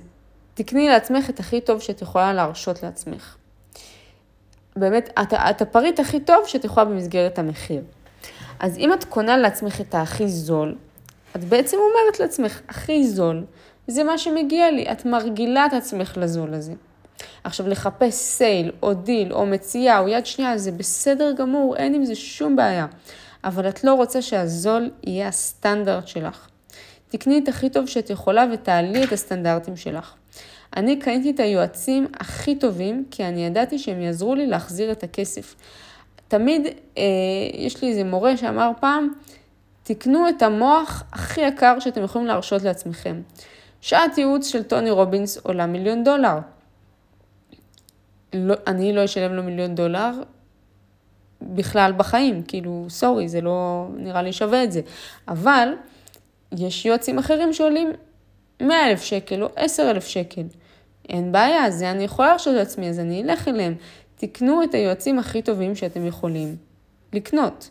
תקני 0.54 0.88
לעצמך 0.88 1.30
את 1.30 1.40
הכי 1.40 1.60
טוב 1.60 1.80
שאת 1.80 2.02
יכולה 2.02 2.32
להרשות 2.32 2.82
לעצמך. 2.82 3.36
באמת, 4.76 5.10
את, 5.22 5.32
את 5.34 5.62
הפריט 5.62 6.00
הכי 6.00 6.20
טוב 6.20 6.46
שאת 6.46 6.64
יכולה 6.64 6.86
במסגרת 6.86 7.38
המחיר. 7.38 7.82
אז 8.60 8.78
אם 8.78 8.92
את 8.92 9.04
קונה 9.04 9.36
לעצמך 9.36 9.80
את 9.80 9.94
הכי 9.94 10.28
זול, 10.28 10.74
את 11.36 11.44
בעצם 11.44 11.76
אומרת 11.76 12.20
לעצמך, 12.20 12.60
הכי 12.68 13.06
זול, 13.06 13.44
זה 13.86 14.04
מה 14.04 14.18
שמגיע 14.18 14.70
לי, 14.70 14.92
את 14.92 15.06
מרגילה 15.06 15.66
את 15.66 15.72
עצמך 15.72 16.16
לזול 16.16 16.54
הזה. 16.54 16.72
עכשיו, 17.44 17.68
לחפש 17.68 18.14
sale, 18.14 18.72
או 18.82 18.94
דיל, 18.94 19.32
או 19.32 19.46
מציאה, 19.46 19.98
או 19.98 20.08
יד 20.08 20.26
שנייה, 20.26 20.58
זה 20.58 20.72
בסדר 20.72 21.32
גמור, 21.32 21.76
אין 21.76 21.94
עם 21.94 22.04
זה 22.04 22.14
שום 22.14 22.56
בעיה. 22.56 22.86
אבל 23.44 23.68
את 23.68 23.84
לא 23.84 23.94
רוצה 23.94 24.22
שהזול 24.22 24.90
יהיה 25.04 25.28
הסטנדרט 25.28 26.08
שלך. 26.08 26.48
תקני 27.08 27.38
את 27.38 27.48
הכי 27.48 27.70
טוב 27.70 27.86
שאת 27.86 28.10
יכולה 28.10 28.44
ותעלי 28.52 29.04
את 29.04 29.12
הסטנדרטים 29.12 29.76
שלך. 29.76 30.14
אני 30.76 30.98
קניתי 30.98 31.30
את 31.30 31.40
היועצים 31.40 32.06
הכי 32.20 32.56
טובים, 32.56 33.04
כי 33.10 33.24
אני 33.24 33.46
ידעתי 33.46 33.78
שהם 33.78 34.00
יעזרו 34.00 34.34
לי 34.34 34.46
להחזיר 34.46 34.92
את 34.92 35.02
הכסף. 35.02 35.54
תמיד 36.28 36.66
אה, 36.98 37.02
יש 37.54 37.82
לי 37.82 37.88
איזה 37.88 38.04
מורה 38.04 38.36
שאמר 38.36 38.70
פעם, 38.80 39.08
תקנו 39.82 40.28
את 40.28 40.42
המוח 40.42 41.02
הכי 41.12 41.40
יקר 41.40 41.80
שאתם 41.80 42.02
יכולים 42.02 42.26
להרשות 42.26 42.62
לעצמכם. 42.62 43.20
שעת 43.80 44.18
ייעוץ 44.18 44.46
של 44.46 44.62
טוני 44.62 44.90
רובינס 44.90 45.38
עולה 45.38 45.66
מיליון 45.66 46.04
דולר. 46.04 46.38
לא, 48.32 48.54
אני 48.66 48.92
לא 48.92 49.04
אשלם 49.04 49.32
לו 49.34 49.42
מיליון 49.42 49.74
דולר 49.74 50.10
בכלל 51.42 51.92
בחיים, 51.92 52.42
כאילו, 52.42 52.86
סורי, 52.88 53.28
זה 53.28 53.40
לא 53.40 53.88
נראה 53.96 54.22
לי 54.22 54.32
שווה 54.32 54.64
את 54.64 54.72
זה. 54.72 54.80
אבל 55.28 55.68
יש 56.52 56.86
יועצים 56.86 57.18
אחרים 57.18 57.52
שעולים 57.52 57.92
100 58.62 58.90
אלף 58.90 59.02
שקל 59.02 59.42
או 59.42 59.48
10 59.56 59.90
אלף 59.90 60.06
שקל. 60.06 60.42
אין 61.08 61.32
בעיה, 61.32 61.70
זה 61.70 61.90
אני 61.90 62.04
יכולה 62.04 62.28
להרשות 62.28 62.54
לעצמי, 62.54 62.88
אז 62.88 63.00
אני 63.00 63.22
אלך 63.22 63.48
אליהם. 63.48 63.74
תקנו 64.16 64.62
את 64.62 64.74
היועצים 64.74 65.18
הכי 65.18 65.42
טובים 65.42 65.74
שאתם 65.74 66.06
יכולים 66.06 66.56
לקנות. 67.12 67.70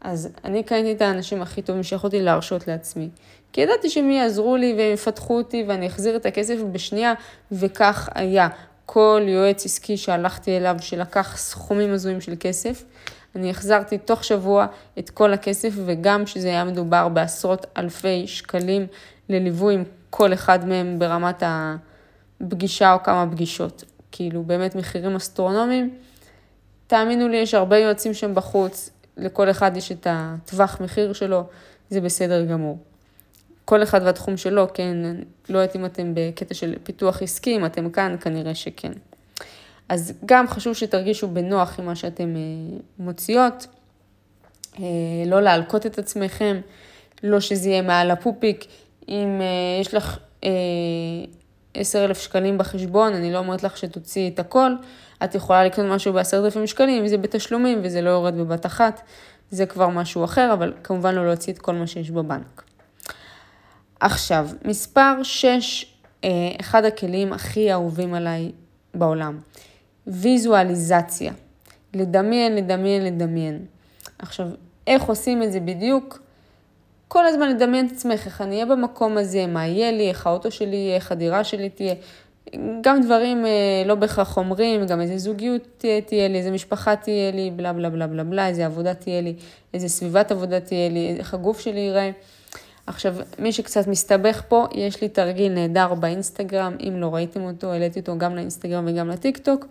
אז 0.00 0.28
אני 0.44 0.62
קניתי 0.62 0.92
את 0.92 1.02
האנשים 1.02 1.42
הכי 1.42 1.62
טובים 1.62 1.82
שיכולתי 1.82 2.22
להרשות 2.22 2.68
לעצמי. 2.68 3.08
כי 3.52 3.60
ידעתי 3.60 3.90
שהם 3.90 4.10
יעזרו 4.10 4.56
לי 4.56 4.74
והם 4.78 4.92
יפתחו 4.92 5.38
אותי 5.38 5.64
ואני 5.68 5.86
אחזיר 5.86 6.16
את 6.16 6.26
הכסף 6.26 6.56
בשנייה, 6.72 7.14
וכך 7.52 8.08
היה. 8.14 8.48
כל 8.86 9.22
יועץ 9.26 9.64
עסקי 9.64 9.96
שהלכתי 9.96 10.56
אליו, 10.56 10.76
שלקח 10.80 11.36
סכומים 11.36 11.92
הזויים 11.92 12.20
של 12.20 12.34
כסף, 12.40 12.84
אני 13.36 13.50
החזרתי 13.50 13.98
תוך 13.98 14.24
שבוע 14.24 14.66
את 14.98 15.10
כל 15.10 15.32
הכסף, 15.32 15.72
וגם 15.86 16.26
שזה 16.26 16.48
היה 16.48 16.64
מדובר 16.64 17.08
בעשרות 17.08 17.66
אלפי 17.76 18.26
שקלים 18.26 18.86
לליווי 19.28 19.74
עם 19.74 19.84
כל 20.10 20.32
אחד 20.32 20.68
מהם 20.68 20.98
ברמת 20.98 21.42
הפגישה 21.46 22.92
או 22.92 23.02
כמה 23.02 23.26
פגישות. 23.30 23.84
כאילו, 24.12 24.42
באמת 24.42 24.74
מחירים 24.74 25.16
אסטרונומיים. 25.16 25.98
תאמינו 26.86 27.28
לי, 27.28 27.36
יש 27.36 27.54
הרבה 27.54 27.78
יועצים 27.78 28.14
שם 28.14 28.34
בחוץ, 28.34 28.90
לכל 29.16 29.50
אחד 29.50 29.76
יש 29.76 29.92
את 29.92 30.06
הטווח 30.10 30.80
מחיר 30.80 31.12
שלו, 31.12 31.44
זה 31.90 32.00
בסדר 32.00 32.44
גמור. 32.44 32.78
כל 33.64 33.82
אחד 33.82 34.00
והתחום 34.04 34.36
שלו, 34.36 34.66
כן, 34.74 34.96
לא 35.48 35.58
יודעת 35.58 35.76
אם 35.76 35.84
אתם 35.84 36.12
בקטע 36.14 36.54
של 36.54 36.74
פיתוח 36.82 37.22
עסקי, 37.22 37.56
אם 37.56 37.66
אתם 37.66 37.90
כאן, 37.90 38.16
כנראה 38.20 38.54
שכן. 38.54 38.92
אז 39.88 40.12
גם 40.26 40.48
חשוב 40.48 40.74
שתרגישו 40.74 41.28
בנוח 41.28 41.78
עם 41.78 41.86
מה 41.86 41.96
שאתם 41.96 42.36
אה, 42.36 42.78
מוציאות, 42.98 43.66
אה, 44.78 44.84
לא 45.26 45.40
להלקות 45.40 45.86
את 45.86 45.98
עצמכם, 45.98 46.60
לא 47.22 47.40
שזה 47.40 47.68
יהיה 47.68 47.82
מעל 47.82 48.10
הפופיק. 48.10 48.64
אם 49.08 49.40
אה, 49.40 49.80
יש 49.80 49.94
לך 49.94 50.18
עשר 51.74 52.04
אלף 52.04 52.20
שקלים 52.20 52.58
בחשבון, 52.58 53.12
אני 53.12 53.32
לא 53.32 53.38
אומרת 53.38 53.62
לך 53.62 53.76
שתוציאי 53.76 54.28
את 54.28 54.38
הכל, 54.38 54.72
את 55.24 55.34
יכולה 55.34 55.64
לקנות 55.64 55.86
משהו 55.86 56.12
בעשרת 56.12 56.44
אלפים 56.44 56.66
שקלים, 56.66 57.02
אם 57.02 57.08
זה 57.08 57.18
בתשלומים 57.18 57.80
וזה 57.82 58.02
לא 58.02 58.10
יורד 58.10 58.34
בבת 58.34 58.66
אחת, 58.66 59.00
זה 59.50 59.66
כבר 59.66 59.88
משהו 59.88 60.24
אחר, 60.24 60.50
אבל 60.52 60.72
כמובן 60.84 61.14
לא 61.14 61.26
להוציא 61.26 61.52
את 61.52 61.58
כל 61.58 61.74
מה 61.74 61.86
שיש 61.86 62.10
בבנק. 62.10 62.62
עכשיו, 64.02 64.48
מספר 64.64 65.22
6, 65.22 65.86
אחד 66.60 66.84
הכלים 66.84 67.32
הכי 67.32 67.72
אהובים 67.72 68.14
עליי 68.14 68.52
בעולם. 68.94 69.38
ויזואליזציה. 70.06 71.32
לדמיין, 71.94 72.56
לדמיין, 72.56 73.04
לדמיין. 73.04 73.64
עכשיו, 74.18 74.48
איך 74.86 75.02
עושים 75.02 75.42
את 75.42 75.52
זה 75.52 75.60
בדיוק? 75.60 76.22
כל 77.08 77.26
הזמן 77.26 77.48
לדמיין 77.48 77.86
את 77.86 77.92
עצמך, 77.92 78.26
איך 78.26 78.40
אני 78.40 78.54
אהיה 78.54 78.66
במקום 78.66 79.18
הזה, 79.18 79.46
מה 79.46 79.66
יהיה 79.66 79.92
לי, 79.92 80.08
איך 80.08 80.26
האוטו 80.26 80.50
שלי 80.50 80.76
יהיה, 80.76 80.96
איך 80.96 81.12
הדירה 81.12 81.44
שלי 81.44 81.68
תהיה. 81.70 81.94
גם 82.80 83.00
דברים 83.00 83.46
אה, 83.46 83.82
לא 83.86 83.94
בהכרח 83.94 84.36
אומרים, 84.36 84.86
גם 84.86 85.00
איזה 85.00 85.18
זוגיות 85.18 85.62
תהיה, 85.78 86.00
תהיה 86.00 86.28
לי, 86.28 86.38
איזה 86.38 86.50
משפחה 86.50 86.96
תהיה 86.96 87.30
לי, 87.30 87.50
בלה 87.50 87.72
בלה 87.72 87.90
בלה 87.90 88.06
בלה 88.06 88.24
בלה, 88.24 88.48
איזה 88.48 88.66
עבודה 88.66 88.94
תהיה 88.94 89.20
לי, 89.20 89.34
איזה 89.74 89.88
סביבת 89.88 90.30
עבודה 90.30 90.60
תהיה 90.60 90.88
לי, 90.88 91.16
איך 91.18 91.34
הגוף 91.34 91.60
שלי 91.60 91.80
ייראה. 91.80 92.10
עכשיו, 92.86 93.16
מי 93.38 93.52
שקצת 93.52 93.86
מסתבך 93.86 94.42
פה, 94.48 94.66
יש 94.74 95.00
לי 95.00 95.08
תרגיל 95.08 95.52
נהדר 95.52 95.94
באינסטגרם, 95.94 96.76
אם 96.88 96.96
לא 96.96 97.14
ראיתם 97.14 97.42
אותו, 97.42 97.72
העליתי 97.72 98.00
אותו 98.00 98.18
גם 98.18 98.34
לאינסטגרם 98.36 98.84
וגם 98.88 99.08
לטיקטוק. 99.08 99.66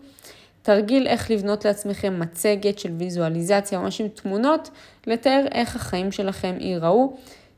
תרגיל 0.62 1.08
איך 1.08 1.32
לבנות 1.32 1.65
לעצמכם 1.65 2.19
מצגת 2.19 2.80
של 2.80 2.91
ויזואליזציה, 2.97 3.80
ממש 3.80 4.02
עם 4.02 4.08
תמונות, 4.08 4.69
לתאר 5.08 5.45
איך 5.52 5.76
החיים 5.76 6.12
שלכם 6.12 6.56
ייראו. 6.60 7.13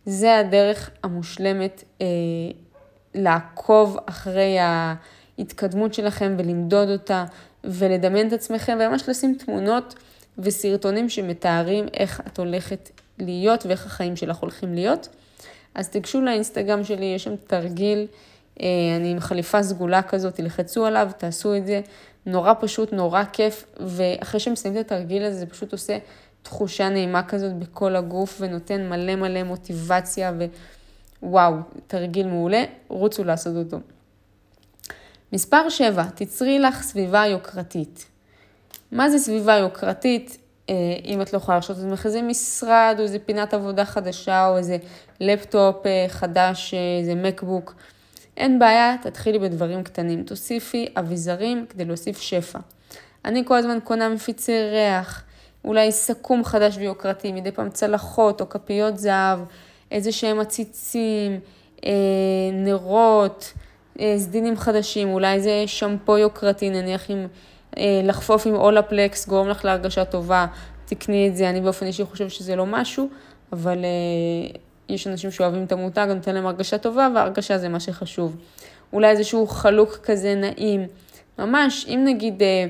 זה 0.06 0.38
הדרך 0.38 0.90
המושלמת 1.04 1.84
אה, 2.02 2.06
לעקוב 3.16 3.98
אחרי 4.06 4.58
ההתקדמות 4.60 5.94
שלכם 5.94 6.36
ולמדוד 6.38 6.90
אותה 6.90 7.26
ולדמיין 7.64 8.28
את 8.28 8.34
עצמכם 8.34 8.78
וממש 8.82 9.10
לשים 9.10 9.36
תמונות 9.36 9.96
וסרטונים 10.38 11.10
שמתארים 11.10 11.86
איך 11.94 12.22
את 12.28 12.40
הולכת 12.40 12.90
להיות 13.20 13.66
ואיך 13.66 13.86
החיים 13.86 14.16
שלך 14.16 14.38
הולכים 14.38 14.74
להיות. 14.74 15.10
אז 15.76 15.90
תיגשו 15.90 16.22
לאינסטגרם 16.22 16.84
שלי, 16.84 17.06
יש 17.06 17.24
שם 17.24 17.36
תרגיל, 17.36 18.08
אה, 18.62 18.66
אני 18.98 19.12
עם 19.12 19.20
חליפה 19.20 19.64
סגולה 19.64 20.02
כזאת, 20.02 20.36
תלחצו 20.36 20.86
עליו, 20.86 21.12
תעשו 21.18 21.56
את 21.56 21.66
זה. 21.66 21.82
נורא 22.26 22.54
פשוט, 22.60 22.94
נורא 22.94 23.24
כיף, 23.34 23.66
ואחרי 23.80 24.40
שמסיימים 24.40 24.82
את 24.82 24.86
התרגיל 24.86 25.24
הזה, 25.24 25.40
זה 25.40 25.46
פשוט 25.46 25.72
עושה 25.72 25.98
תחושה 26.44 26.90
נעימה 26.90 27.24
כזאת 27.24 27.54
בכל 27.54 27.96
הגוף, 27.96 28.38
ונותן 28.40 28.90
מלא 28.90 29.16
מלא 29.16 29.44
מוטיבציה, 29.44 30.32
ווואו, 31.24 31.54
תרגיל 31.88 32.28
מעולה, 32.28 32.64
רוצו 32.88 33.24
לעשות 33.24 33.56
אותו. 33.56 33.78
מספר 35.34 35.70
7, 35.70 36.04
תצרי 36.16 36.60
לך 36.60 36.82
סביבה 36.82 37.26
יוקרתית. 37.26 38.06
מה 38.92 39.10
זה 39.10 39.20
סביבה 39.20 39.54
יוקרתית? 39.56 40.38
אה, 40.70 40.76
אם 41.06 41.22
את 41.22 41.34
לא 41.34 41.38
יכולה 41.38 41.56
להרשות 41.56 41.78
את 41.78 42.06
איזה 42.06 42.22
משרד, 42.22 42.96
או 42.98 43.04
איזה 43.04 43.20
פינת 43.20 43.54
עבודה 43.54 43.86
חדשה, 43.86 44.48
או 44.48 44.58
איזה 44.58 44.78
לפטופ 45.20 45.86
אה, 45.86 46.06
חדש, 46.10 46.74
אה, 46.74 47.00
איזה 47.00 47.16
מקבוק. 47.16 47.76
אין 48.38 48.60
בעיה, 48.60 48.96
תתחילי 49.02 49.40
בדברים 49.40 49.84
קטנים. 49.84 50.24
תוסיפי 50.24 50.88
אביזרים 51.00 51.66
כדי 51.70 51.86
להוסיף 51.86 52.22
שפע. 52.22 52.60
אני 53.26 53.44
כל 53.46 53.58
הזמן 53.58 53.78
קונה 53.84 54.10
מפיצי 54.10 54.52
ריח, 54.72 55.24
אולי 55.66 55.92
סכו"ם 55.92 56.44
חדש 56.44 56.78
ויוקרתי, 56.78 57.32
מדי 57.32 57.52
פעם 57.52 57.70
צלחות 57.70 58.42
או 58.42 58.50
כפיות 58.50 58.98
זהב, 58.98 59.40
איזה 59.92 60.12
שהם 60.12 60.40
עציצים, 60.40 61.40
אה, 61.86 61.92
נרות, 62.54 63.54
אה, 64.00 64.16
סדינים 64.18 64.58
חדשים, 64.58 65.10
אולי 65.10 65.34
איזה 65.34 65.64
שמפו 65.66 66.18
יוקרתי, 66.18 66.70
נניח 66.70 67.10
עם 67.10 67.28
לחפוף 68.04 68.48
עם 68.48 68.56
אולפלקס, 68.56 69.28
גורם 69.28 69.50
לך 69.50 69.66
להרגשה 69.66 70.06
טובה, 70.06 70.46
תקני 70.86 71.28
את 71.28 71.36
זה. 71.36 71.50
אני 71.50 71.62
באופן 71.62 71.86
אישי 71.86 72.06
חושב 72.06 72.30
שזה 72.30 72.56
לא 72.56 72.66
משהו, 72.66 73.10
אבל 73.54 73.78
אה, 73.78 74.60
יש 74.90 75.08
אנשים 75.08 75.32
שאוהבים 75.32 75.64
את 75.64 75.72
המותג, 75.72 76.08
נותן 76.16 76.36
להם 76.36 76.46
הרגשה 76.46 76.78
טובה, 76.78 77.08
והרגשה 77.16 77.58
זה 77.58 77.70
מה 77.70 77.80
שחשוב. 77.80 78.36
אולי 78.94 79.10
איזשהו 79.10 79.48
חלוק 79.48 79.98
כזה 80.04 80.36
נעים. 80.36 80.88
ממש, 81.40 81.86
אם 81.88 82.02
נגיד 82.06 82.44
אה, 82.44 82.66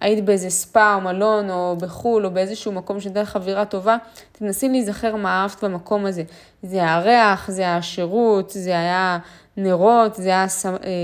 היית 0.00 0.24
באיזה 0.24 0.50
ספא 0.50 0.94
או 0.94 1.00
מלון 1.00 1.50
או 1.50 1.76
בחו"ל 1.80 2.26
או 2.26 2.30
באיזשהו 2.30 2.72
מקום 2.72 3.00
שנותן 3.00 3.20
לך 3.20 3.36
אווירה 3.36 3.64
טובה, 3.64 3.96
תנסי 4.32 4.68
להיזכר 4.68 5.16
מה 5.16 5.42
אהבת 5.42 5.64
במקום 5.64 6.06
הזה. 6.06 6.22
זה 6.62 6.76
היה 6.76 6.94
הריח, 6.94 7.50
זה 7.50 7.62
היה 7.62 7.76
השירות, 7.76 8.50
זה 8.50 8.70
היה 8.70 9.18
נרות, 9.56 10.14
זה 10.14 10.28
היה 10.28 10.46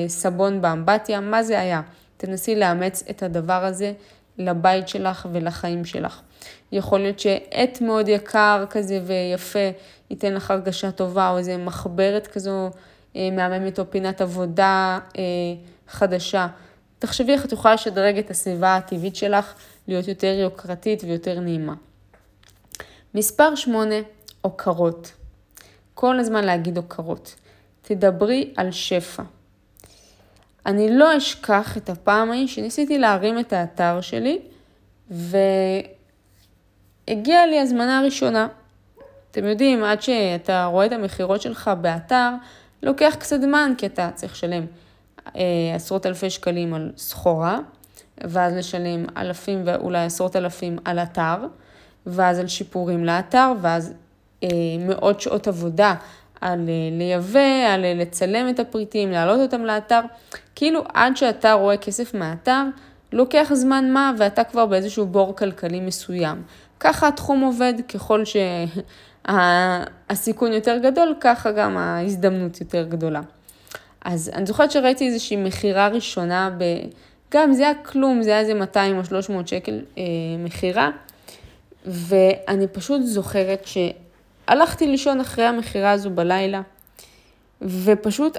סבון 0.09 0.61
באמבטיה, 0.61 1.21
מה 1.21 1.43
זה 1.43 1.61
היה? 1.61 1.81
תנסי 2.21 2.57
לאמץ 2.57 3.05
את 3.11 3.23
הדבר 3.23 3.65
הזה 3.65 3.93
לבית 4.39 4.89
שלך 4.89 5.29
ולחיים 5.33 5.85
שלך. 5.85 6.21
יכול 6.73 7.01
להיות 7.01 7.21
שעט 7.21 7.81
מאוד 7.81 8.09
יקר 8.09 8.65
כזה 8.71 9.01
ויפה 9.07 9.71
ייתן 10.11 10.35
לך 10.35 10.51
הרגשה 10.51 10.91
טובה, 10.91 11.31
או 11.31 11.39
איזה 11.39 11.57
מחברת 11.57 12.27
כזו 12.27 12.71
אה, 13.17 13.29
מהממת 13.33 13.79
או 13.79 13.91
פינת 13.91 14.21
עבודה 14.21 14.99
אה, 15.19 15.23
חדשה. 15.89 16.47
תחשבי 16.99 17.33
איך 17.33 17.45
את 17.45 17.53
יכולה 17.53 17.75
לשדרג 17.75 18.19
את 18.19 18.31
הסביבה 18.31 18.77
הטבעית 18.77 19.17
שלך 19.17 19.55
להיות 19.89 20.09
יותר 20.09 20.37
יוקרתית 20.43 21.05
ויותר 21.05 21.41
נעימה. 21.41 21.75
מספר 23.15 23.55
8, 23.55 23.95
הוקרות. 24.41 25.13
כל 25.95 26.19
הזמן 26.19 26.45
להגיד 26.45 26.77
הוקרות. 26.77 27.35
תדברי 27.83 28.55
על 28.57 28.71
שפע. 28.71 29.23
אני 30.67 30.97
לא 30.97 31.17
אשכח 31.17 31.77
את 31.77 31.91
הפעם 31.91 32.31
ההיא 32.31 32.49
שניסיתי 32.49 32.99
להרים 32.99 33.39
את 33.39 33.53
האתר 33.53 34.01
שלי 34.01 34.39
והגיעה 35.11 35.47
לי 37.47 37.61
הזמנה 37.61 38.03
ראשונה. 38.05 38.49
אתם 39.31 39.45
יודעים, 39.45 39.85
עד 39.85 40.03
שאתה 40.03 40.65
רואה 40.65 40.87
את 40.87 40.93
המכירות 40.93 41.43
שלך 41.43 41.71
באתר, 41.81 42.31
לוקח 42.83 43.17
קצת 43.19 43.41
זמן, 43.41 43.73
כי 43.79 43.87
אתה 43.87 44.11
צריך 44.15 44.33
לשלם 44.33 44.67
אה, 45.37 45.43
עשרות 45.75 46.07
אלפי 46.07 46.31
שקלים 46.31 46.75
על 46.75 46.93
סחורה, 46.97 47.59
ואז 48.25 48.55
לשלם 48.55 49.05
אלפים 49.17 49.63
ואולי 49.65 50.05
עשרות 50.05 50.37
אלפים 50.37 50.79
על 50.85 50.99
אתר, 50.99 51.37
ואז 52.07 52.39
על 52.39 52.49
שיפורים 52.49 53.05
לאתר, 53.05 53.53
ואז 53.61 53.93
אה, 54.43 54.49
מאות 54.79 55.21
שעות 55.21 55.49
עבודה 55.49 55.95
על 56.41 56.69
אה, 56.69 56.89
לייבא, 56.99 57.73
על 57.75 57.85
אה, 57.85 57.95
לצלם 57.95 58.49
את 58.49 58.61
הפריטים, 58.61 59.11
להעלות 59.11 59.41
אותם 59.41 59.65
לאתר. 59.65 60.01
כאילו 60.55 60.83
עד 60.95 61.17
שאתה 61.17 61.53
רואה 61.53 61.77
כסף 61.77 62.15
מהאתר, 62.15 62.63
לוקח 63.13 63.51
זמן 63.53 63.91
מה 63.93 64.13
ואתה 64.19 64.45
כבר 64.45 64.67
באיזשהו 64.67 65.07
בור 65.07 65.37
כלכלי 65.37 65.81
מסוים. 65.81 66.43
ככה 66.81 67.09
התחום 67.09 67.41
עובד, 67.41 67.75
ככל 67.89 68.23
שהסיכון 69.25 70.53
יותר 70.59 70.79
גדול, 70.79 71.15
ככה 71.21 71.51
גם 71.51 71.77
ההזדמנות 71.77 72.61
יותר 72.61 72.87
גדולה. 72.89 73.21
אז 74.05 74.31
אני 74.35 74.47
זוכרת 74.47 74.71
שראיתי 74.71 75.07
איזושהי 75.07 75.37
מכירה 75.37 75.89
ראשונה, 75.89 76.51
ב... 76.59 76.65
גם 77.35 77.53
זה 77.53 77.63
היה 77.63 77.75
כלום, 77.75 78.23
זה 78.23 78.31
היה 78.31 78.41
איזה 78.41 78.55
200 78.55 78.99
או 78.99 79.05
300 79.05 79.49
שקל 79.49 79.81
אה, 79.99 80.03
מכירה, 80.39 80.91
ואני 81.87 82.67
פשוט 82.67 83.01
זוכרת 83.05 83.67
שהלכתי 84.47 84.87
לישון 84.87 85.21
אחרי 85.21 85.45
המכירה 85.45 85.91
הזו 85.91 86.11
בלילה, 86.11 86.61
ופשוט 87.63 88.37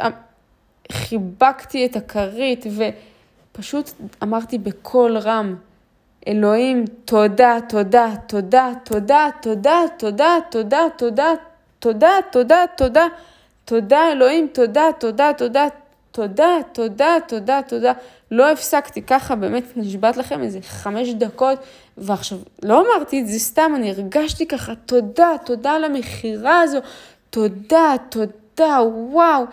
חיבקתי 0.91 1.85
את 1.85 1.95
הכרית, 1.95 2.65
ופשוט 3.55 3.91
אמרתי 4.23 4.57
בקול 4.57 5.17
רם, 5.17 5.55
אלוהים, 6.27 6.85
תודה, 7.05 7.57
תודה, 7.69 8.13
תודה, 8.27 8.71
תודה, 8.85 9.27
תודה, 9.41 9.81
תודה, 9.99 10.37
תודה, 10.49 10.87
תודה, 10.99 11.33
תודה, 11.79 12.17
תודה, 12.31 12.65
תודה, 12.77 13.07
תודה, 13.65 14.11
אלוהים, 14.11 14.47
תודה, 14.53 14.83
תודה, 14.99 15.31
תודה, 15.37 15.67
תודה, 16.11 16.57
תודה, 16.73 17.17
תודה, 17.27 17.61
תודה. 17.67 17.93
לא 18.31 18.51
הפסקתי 18.51 19.01
ככה, 19.01 19.35
באמת 19.35 19.63
נשבעת 19.75 20.17
לכם 20.17 20.43
איזה 20.43 20.59
חמש 20.61 21.09
דקות, 21.09 21.59
ועכשיו, 21.97 22.37
לא 22.63 22.81
אמרתי 22.81 23.21
את 23.21 23.27
זה 23.27 23.39
סתם, 23.39 23.71
אני 23.75 23.89
הרגשתי 23.91 24.47
ככה, 24.47 24.75
תודה, 24.75 25.29
תודה 25.45 25.71
על 25.71 25.83
המכירה 25.83 26.61
הזו, 26.61 26.79
תודה, 27.29 27.95
תודה, 28.09 28.79
וואו. 28.83 29.45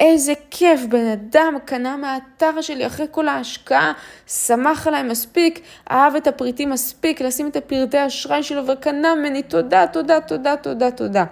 איזה 0.00 0.32
כיף, 0.50 0.80
בן 0.88 1.06
אדם 1.06 1.54
קנה 1.64 1.96
מהאתר 1.96 2.60
שלי 2.60 2.86
אחרי 2.86 3.06
כל 3.10 3.28
ההשקעה, 3.28 3.92
שמח 4.26 4.86
עליי 4.86 5.02
מספיק, 5.02 5.60
אהב 5.90 6.16
את 6.16 6.26
הפריטים 6.26 6.70
מספיק, 6.70 7.22
לשים 7.22 7.48
את 7.48 7.56
הפרטי 7.56 7.98
האשראי 7.98 8.42
שלו 8.42 8.66
וקנה 8.66 9.14
ממני, 9.14 9.42
תודה, 9.42 9.86
תודה, 9.86 10.20
תודה, 10.20 10.56
תודה, 10.56 10.90
תודה. 10.90 11.24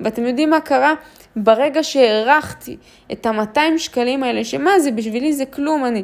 ואתם 0.00 0.26
יודעים 0.26 0.50
מה 0.50 0.60
קרה? 0.60 0.94
ברגע 1.36 1.82
שהערכתי 1.82 2.76
את 3.12 3.26
ה-200 3.26 3.78
שקלים 3.78 4.22
האלה, 4.22 4.44
שמה 4.44 4.80
זה, 4.80 4.90
בשבילי 4.90 5.32
זה 5.32 5.46
כלום, 5.46 5.84
אני 5.84 6.02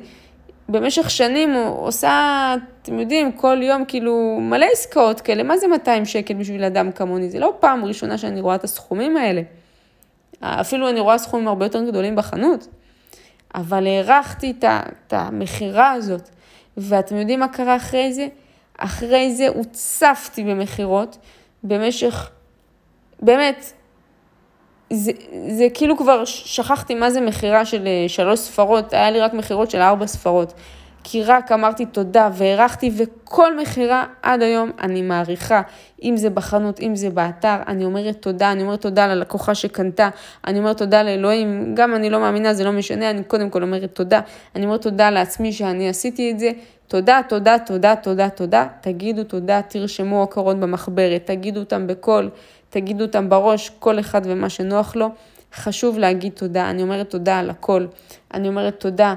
במשך 0.68 1.10
שנים 1.10 1.54
עושה, 1.54 2.54
אתם 2.82 2.98
יודעים, 2.98 3.32
כל 3.32 3.58
יום 3.62 3.84
כאילו 3.84 4.38
מלא 4.40 4.66
עסקאות 4.72 5.20
כאלה, 5.20 5.42
מה 5.42 5.56
זה 5.56 5.68
200 5.68 6.04
שקל 6.04 6.34
בשביל 6.34 6.64
אדם 6.64 6.92
כמוני? 6.92 7.30
זה 7.30 7.38
לא 7.38 7.54
פעם 7.60 7.84
ראשונה 7.84 8.18
שאני 8.18 8.40
רואה 8.40 8.54
את 8.54 8.64
הסכומים 8.64 9.16
האלה. 9.16 9.42
אפילו 10.40 10.88
אני 10.88 11.00
רואה 11.00 11.18
סכומים 11.18 11.48
הרבה 11.48 11.64
יותר 11.64 11.84
גדולים 11.84 12.16
בחנות, 12.16 12.66
אבל 13.54 13.86
הערכתי 13.86 14.54
את 14.60 15.12
המכירה 15.12 15.92
הזאת, 15.92 16.28
ואתם 16.76 17.16
יודעים 17.16 17.40
מה 17.40 17.48
קרה 17.48 17.76
אחרי 17.76 18.12
זה? 18.12 18.28
אחרי 18.78 19.34
זה 19.34 19.48
הוצפתי 19.48 20.44
במכירות 20.44 21.18
במשך, 21.64 22.30
באמת, 23.22 23.72
זה, 24.92 25.12
זה 25.48 25.66
כאילו 25.74 25.96
כבר 25.96 26.24
שכחתי 26.24 26.94
מה 26.94 27.10
זה 27.10 27.20
מכירה 27.20 27.64
של 27.64 27.86
אה, 27.86 28.08
שלוש 28.08 28.38
ספרות, 28.38 28.92
היה 28.92 29.10
לי 29.10 29.20
רק 29.20 29.34
מכירות 29.34 29.70
של 29.70 29.80
ארבע 29.80 30.06
ספרות. 30.06 30.54
כי 31.04 31.22
רק 31.22 31.52
אמרתי 31.52 31.86
תודה 31.86 32.28
והערכתי, 32.32 32.90
וכל 32.96 33.56
מכירה 33.56 34.04
עד 34.22 34.42
היום 34.42 34.70
אני 34.80 35.02
מעריכה, 35.02 35.62
אם 36.02 36.16
זה 36.16 36.30
בחנות, 36.30 36.80
אם 36.80 36.96
זה 36.96 37.10
באתר, 37.10 37.56
אני 37.66 37.84
אומרת 37.84 38.16
תודה, 38.16 38.52
אני 38.52 38.62
אומרת 38.62 38.80
תודה 38.80 39.06
ללקוחה 39.06 39.54
שקנתה, 39.54 40.08
אני 40.46 40.58
אומרת 40.58 40.78
תודה 40.78 41.02
לאלוהים, 41.02 41.74
גם 41.74 41.94
אני 41.94 42.10
לא 42.10 42.20
מאמינה, 42.20 42.54
זה 42.54 42.64
לא 42.64 42.72
משנה, 42.72 43.10
אני 43.10 43.24
קודם 43.24 43.50
כל 43.50 43.62
אומרת 43.62 43.94
תודה, 43.94 44.20
אני 44.56 44.64
אומרת 44.64 44.82
תודה 44.82 45.10
לעצמי 45.10 45.52
שאני 45.52 45.88
עשיתי 45.88 46.30
את 46.30 46.38
זה, 46.38 46.50
תודה, 46.86 47.20
תודה, 47.28 47.56
תודה, 47.66 47.96
תודה, 47.96 48.28
תודה, 48.28 48.66
תגידו 48.80 49.24
תודה, 49.24 49.60
תרשמו 49.68 50.22
הכרות 50.22 50.60
במחברת, 50.60 51.22
תגידו 51.24 51.60
אותם 51.60 51.86
בקול, 51.86 52.30
תגידו 52.70 53.04
אותם 53.04 53.28
בראש, 53.28 53.70
כל 53.78 54.00
אחד 54.00 54.20
ומה 54.24 54.48
שנוח 54.48 54.96
לו. 54.96 55.08
חשוב 55.54 55.98
להגיד 55.98 56.32
תודה, 56.32 56.70
אני 56.70 56.82
אומרת 56.82 57.10
תודה 57.10 57.38
על 57.38 57.50
הכל, 57.50 57.86
אני 58.34 58.48
אומרת 58.48 58.80
תודה 58.80 59.14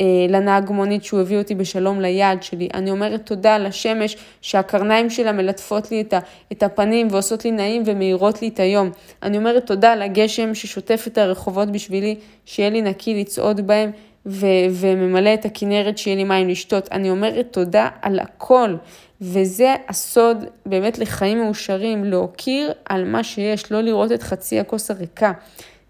אה, 0.00 0.06
לנהג 0.28 0.70
מונית 0.70 1.04
שהוא 1.04 1.20
הביא 1.20 1.38
אותי 1.38 1.54
בשלום 1.54 2.00
ליעד 2.00 2.42
שלי. 2.42 2.68
אני 2.74 2.90
אומרת 2.90 3.26
תודה 3.26 3.58
לשמש 3.58 4.16
שהקרניים 4.40 5.10
שלה 5.10 5.32
מלטפות 5.32 5.90
לי 5.90 6.04
את 6.52 6.62
הפנים 6.62 7.08
ועושות 7.10 7.44
לי 7.44 7.50
נעים 7.50 7.82
ומאירות 7.86 8.42
לי 8.42 8.48
את 8.48 8.60
היום. 8.60 8.90
אני 9.22 9.36
אומרת 9.36 9.66
תודה 9.66 9.94
לגשם 9.94 10.54
ששוטף 10.54 11.04
את 11.06 11.18
הרחובות 11.18 11.70
בשבילי, 11.70 12.16
שיהיה 12.44 12.70
לי 12.70 12.82
נקי 12.82 13.20
לצעוד 13.20 13.66
בהם 13.66 13.90
ו- 14.26 14.46
וממלא 14.70 15.34
את 15.34 15.44
הכנרת 15.44 15.98
שיהיה 15.98 16.16
לי 16.16 16.24
מים 16.24 16.48
לשתות. 16.48 16.88
אני 16.92 17.10
אומרת 17.10 17.46
תודה 17.50 17.88
על 18.02 18.18
הכל. 18.18 18.74
וזה 19.22 19.74
הסוד 19.88 20.44
באמת 20.66 20.98
לחיים 20.98 21.44
מאושרים, 21.44 22.04
להוקיר 22.04 22.72
על 22.84 23.04
מה 23.04 23.24
שיש, 23.24 23.72
לא 23.72 23.80
לראות 23.80 24.12
את 24.12 24.22
חצי 24.22 24.60
הכוס 24.60 24.90
הריקה. 24.90 25.32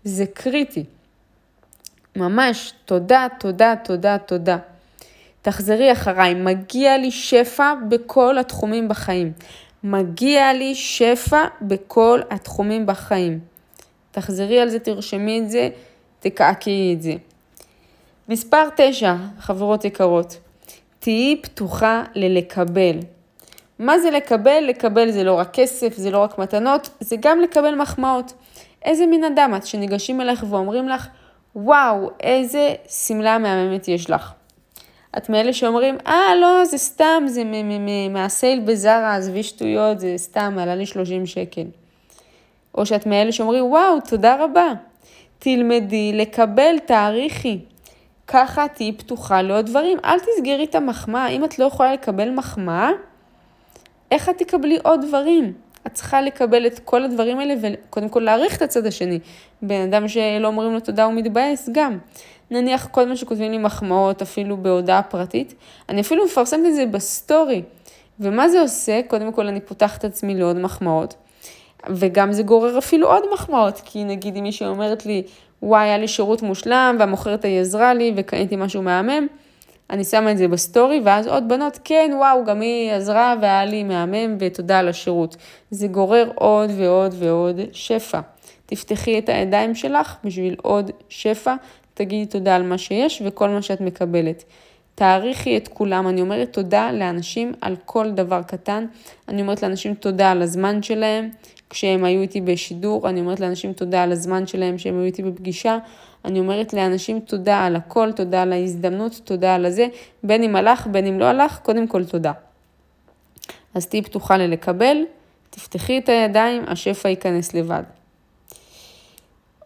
זה 0.05 0.25
קריטי. 0.35 0.85
ממש, 2.17 2.73
תודה, 2.85 3.27
תודה, 3.41 3.75
תודה, 3.85 4.19
תודה. 4.19 4.59
תחזרי 5.43 5.93
אחריי, 5.93 6.35
מגיע 6.35 6.99
לי 6.99 7.11
שפע 7.11 7.75
בכל 7.89 8.39
התחומים 8.39 8.89
בחיים. 8.89 9.33
מגיע 9.85 10.53
לי 10.53 10.75
שפע 10.75 11.45
בכל 11.63 12.21
התחומים 12.31 12.87
בחיים. 12.87 13.41
תחזרי 14.11 14.61
על 14.61 14.69
זה, 14.69 14.79
תרשמי 14.79 15.41
את 15.41 15.51
זה, 15.51 15.69
תקעקעי 16.21 16.95
את 16.97 17.03
זה. 17.03 17.15
מספר 18.29 18.69
9, 18.77 19.17
חברות 19.39 19.85
יקרות, 19.85 20.37
תהיי 20.99 21.37
פתוחה 21.43 22.03
ללקבל. 22.15 22.99
מה 23.83 23.99
זה 23.99 24.11
לקבל? 24.11 24.65
לקבל 24.69 25.11
זה 25.11 25.25
לא 25.25 25.35
רק 25.35 25.49
כסף, 25.53 25.95
זה 25.97 26.11
לא 26.11 26.19
רק 26.19 26.39
מתנות, 26.39 26.89
זה 27.01 27.17
גם 27.21 27.41
לקבל 27.41 27.75
מחמאות. 27.75 28.33
איזה 28.85 29.07
מין 29.07 29.25
אדם 29.25 29.55
את 29.57 29.67
שניגשים 29.67 30.21
אליך 30.21 30.45
ואומרים 30.49 30.89
לך, 30.89 31.09
וואו, 31.57 32.11
איזה 32.21 32.75
שמלה 32.89 33.39
מהממת 33.39 33.89
יש 33.89 34.11
לך. 34.11 34.33
את 35.19 35.31
מאלה 35.31 35.53
שאומרים, 35.53 35.99
אה, 36.07 36.35
לא, 36.41 36.65
זה 36.65 36.79
סתם, 36.79 37.23
זה 37.27 37.43
מהסייל 38.11 38.61
בזארה, 38.61 39.17
עזבי 39.17 39.43
שטויות, 39.43 40.01
זה 40.01 40.15
סתם, 40.17 40.57
עלה 40.59 40.75
לי 40.75 40.87
30 40.87 41.27
שקל. 41.27 41.67
או 42.75 42.87
שאת 42.87 43.07
מאלה 43.07 43.33
שאומרים, 43.33 43.65
וואו, 43.65 44.01
תודה 44.09 44.45
רבה. 44.45 44.73
תלמדי 45.39 46.13
לקבל, 46.13 46.79
תעריכי. 46.87 47.59
ככה 48.27 48.69
תהיי 48.69 48.93
פתוחה 48.93 49.43
לעוד 49.43 49.67
דברים. 49.67 49.99
אל 50.05 50.19
תסגרי 50.19 50.65
את 50.65 50.75
המחמאה. 50.75 51.29
אם 51.29 51.45
את 51.45 51.59
לא 51.59 51.65
יכולה 51.65 51.93
לקבל 51.93 52.31
מחמאה, 52.31 52.91
איך 54.13 54.29
את 54.29 54.39
תקבלי 54.39 54.79
עוד 54.83 55.01
דברים? 55.09 55.53
את 55.87 55.95
צריכה 55.95 56.23
לקבל 56.23 56.67
את 56.67 56.79
כל 56.79 57.05
הדברים 57.05 57.39
האלה 57.39 57.55
וקודם 57.61 58.09
כל 58.09 58.21
להעריך 58.21 58.57
את 58.57 58.63
הצד 58.63 58.87
השני. 58.87 59.19
בן 59.63 59.81
אדם 59.81 60.09
שלא 60.09 60.47
אומרים 60.47 60.73
לו 60.73 60.81
תודה 60.81 61.05
הוא 61.05 61.15
מתבאס 61.15 61.69
גם. 61.73 61.99
נניח 62.51 62.89
כל 62.91 63.09
מה 63.09 63.17
שכותבים 63.17 63.51
לי 63.51 63.59
מחמאות 63.59 64.23
אפילו 64.23 64.57
בהודעה 64.57 65.03
פרטית, 65.03 65.55
אני 65.89 66.01
אפילו 66.01 66.25
מפרסמת 66.25 66.67
את 66.67 66.75
זה 66.75 66.87
בסטורי. 66.87 67.63
ומה 68.21 68.49
זה 68.49 68.61
עושה? 68.61 69.01
קודם 69.09 69.33
כל 69.33 69.47
אני 69.47 69.61
פותחת 69.61 70.05
עצמי 70.05 70.35
לעוד 70.35 70.59
מחמאות. 70.59 71.15
וגם 71.89 72.33
זה 72.33 72.43
גורר 72.43 72.79
אפילו 72.79 73.09
עוד 73.09 73.23
מחמאות, 73.33 73.81
כי 73.85 74.05
נגיד 74.05 74.37
אם 74.37 74.43
מישהי 74.43 74.67
אומרת 74.67 75.07
לי, 75.07 75.23
וואי, 75.63 75.85
היה 75.85 75.99
לי 75.99 76.09
שירות 76.09 76.43
מושלם, 76.43 76.97
והמוכרת 76.99 77.45
ההיא 77.45 77.61
עזרה 77.61 77.95
לי, 77.95 78.13
וקניתי 78.17 78.57
משהו 78.57 78.83
מהמם, 78.83 79.27
אני 79.93 80.05
שמה 80.05 80.33
את 80.33 80.39
זה 80.39 80.49
בסטורי, 80.49 81.01
ואז 81.05 81.27
עוד 81.27 81.49
בנות, 81.49 81.79
כן, 81.85 82.11
וואו, 82.19 82.45
גם 82.45 82.61
היא 82.61 82.93
עזרה 82.93 83.35
והיה 83.41 83.65
לי 83.65 83.85
מהמם 83.85 84.37
ותודה 84.39 84.79
על 84.79 84.89
השירות. 84.89 85.37
זה 85.71 85.87
גורר 85.87 86.31
עוד 86.35 86.71
ועוד 86.77 87.15
ועוד 87.19 87.61
שפע. 87.73 88.21
תפתחי 88.67 89.19
את 89.19 89.29
הידיים 89.29 89.75
שלך 89.75 90.17
בשביל 90.25 90.57
עוד 90.63 90.91
שפע, 91.09 91.55
תגידי 91.95 92.27
תודה 92.27 92.57
על 92.57 92.63
מה 92.63 92.79
שיש 92.79 93.23
וכל 93.25 93.49
מה 93.49 93.63
שאת 93.63 93.81
מקבלת. 93.81 94.45
תעריכי 94.95 95.57
את 95.57 95.69
כולם, 95.69 96.09
אני 96.09 96.21
אומרת 96.21 96.53
תודה 96.53 96.93
לאנשים 96.93 97.53
על 97.61 97.77
כל 97.85 98.11
דבר 98.11 98.43
קטן, 98.43 98.87
אני 99.29 99.43
אומרת 99.43 99.63
לאנשים 99.63 99.95
תודה 99.95 100.31
על 100.31 100.43
הזמן 100.43 100.83
שלהם, 100.83 101.29
כשהם 101.71 102.05
היו 102.05 102.23
איתי 102.23 102.41
בשידור, 102.41 103.09
אני 103.09 103.21
אומרת 103.21 103.41
לאנשים 103.41 103.73
תודה 103.73 104.03
על 104.03 104.13
הזמן 104.13 104.47
שלהם 104.47 104.79
שהם 104.79 104.95
היו 104.95 105.05
איתי 105.05 105.23
בפגישה, 105.23 105.79
אני 106.25 106.39
אומרת 106.39 106.75
לאנשים 106.75 107.21
תודה 107.21 107.65
על 107.65 107.77
הכל, 107.77 108.13
תודה 108.13 108.43
על 108.43 108.53
ההזדמנות, 108.53 109.21
תודה 109.25 109.55
על 109.55 109.67
הזה, 109.67 109.87
בין 110.23 110.43
אם 110.43 110.57
הלך, 110.57 110.87
בין 110.87 111.07
אם 111.07 111.19
לא 111.21 111.25
הלך, 111.25 111.59
קודם 111.63 111.87
כל 111.87 112.05
תודה. 112.05 112.33
אז 113.75 113.87
תהיי 113.87 114.03
פתוחה 114.03 114.37
ללקבל, 114.37 114.97
תפתחי 115.51 115.99
את 115.99 116.09
הידיים, 116.09 116.63
השפע 116.67 117.09
ייכנס 117.09 117.55
לבד. 117.55 117.83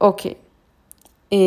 אוקיי. 0.00 0.34
אה, 1.32 1.38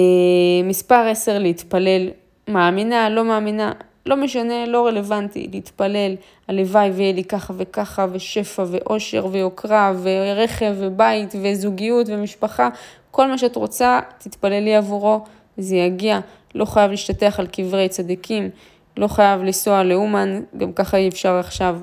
מספר 0.63 1.07
10, 1.11 1.39
להתפלל. 1.39 2.09
מאמינה, 2.47 3.09
לא 3.09 3.25
מאמינה, 3.25 3.71
לא 4.05 4.17
משנה, 4.17 4.65
לא 4.65 4.87
רלוונטי, 4.87 5.47
להתפלל, 5.51 6.15
הלוואי 6.47 6.89
ויהיה 6.89 7.13
לי 7.13 7.23
ככה 7.23 7.53
וככה, 7.57 8.05
ושפע 8.11 8.63
ואושר 8.67 9.25
ויוקרה, 9.31 9.93
ורכב 10.01 10.75
ובית 10.77 11.35
וזוגיות 11.43 12.07
ומשפחה, 12.09 12.69
כל 13.11 13.27
מה 13.27 13.37
שאת 13.37 13.55
רוצה, 13.55 13.99
תתפללי 14.17 14.75
עבורו, 14.75 15.19
זה 15.57 15.75
יגיע. 15.75 16.19
לא 16.55 16.65
חייב 16.65 16.91
להשתטח 16.91 17.39
על 17.39 17.47
קברי 17.47 17.89
צדיקים, 17.89 18.49
לא 18.97 19.07
חייב 19.07 19.41
לנסוע 19.41 19.83
לאומן, 19.83 20.41
גם 20.57 20.73
ככה 20.73 20.97
אי 20.97 21.07
אפשר 21.07 21.33
עכשיו 21.33 21.79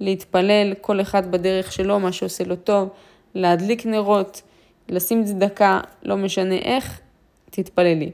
להתפלל, 0.00 0.74
כל 0.80 1.00
אחד 1.00 1.30
בדרך 1.30 1.72
שלו, 1.72 2.00
מה 2.00 2.12
שעושה 2.12 2.44
לו 2.44 2.56
טוב, 2.56 2.88
להדליק 3.34 3.86
נרות, 3.86 4.42
לשים 4.88 5.24
צדקה, 5.24 5.80
לא 6.02 6.16
משנה 6.16 6.54
איך, 6.54 7.00
תתפללי. 7.50 8.10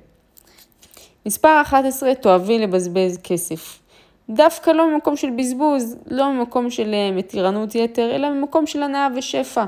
מספר 1.26 1.60
11, 1.62 2.14
תאהבי 2.14 2.58
לבזבז 2.58 3.18
כסף. 3.24 3.78
דווקא 4.30 4.70
לא 4.70 4.90
ממקום 4.90 5.16
של 5.16 5.30
בזבוז, 5.30 5.96
לא 6.06 6.32
ממקום 6.32 6.70
של 6.70 6.94
אה, 6.94 7.10
מתירנות 7.12 7.74
יתר, 7.74 8.14
אלא 8.14 8.30
ממקום 8.30 8.66
של 8.66 8.82
הנאה 8.82 9.08
ושפע. 9.16 9.64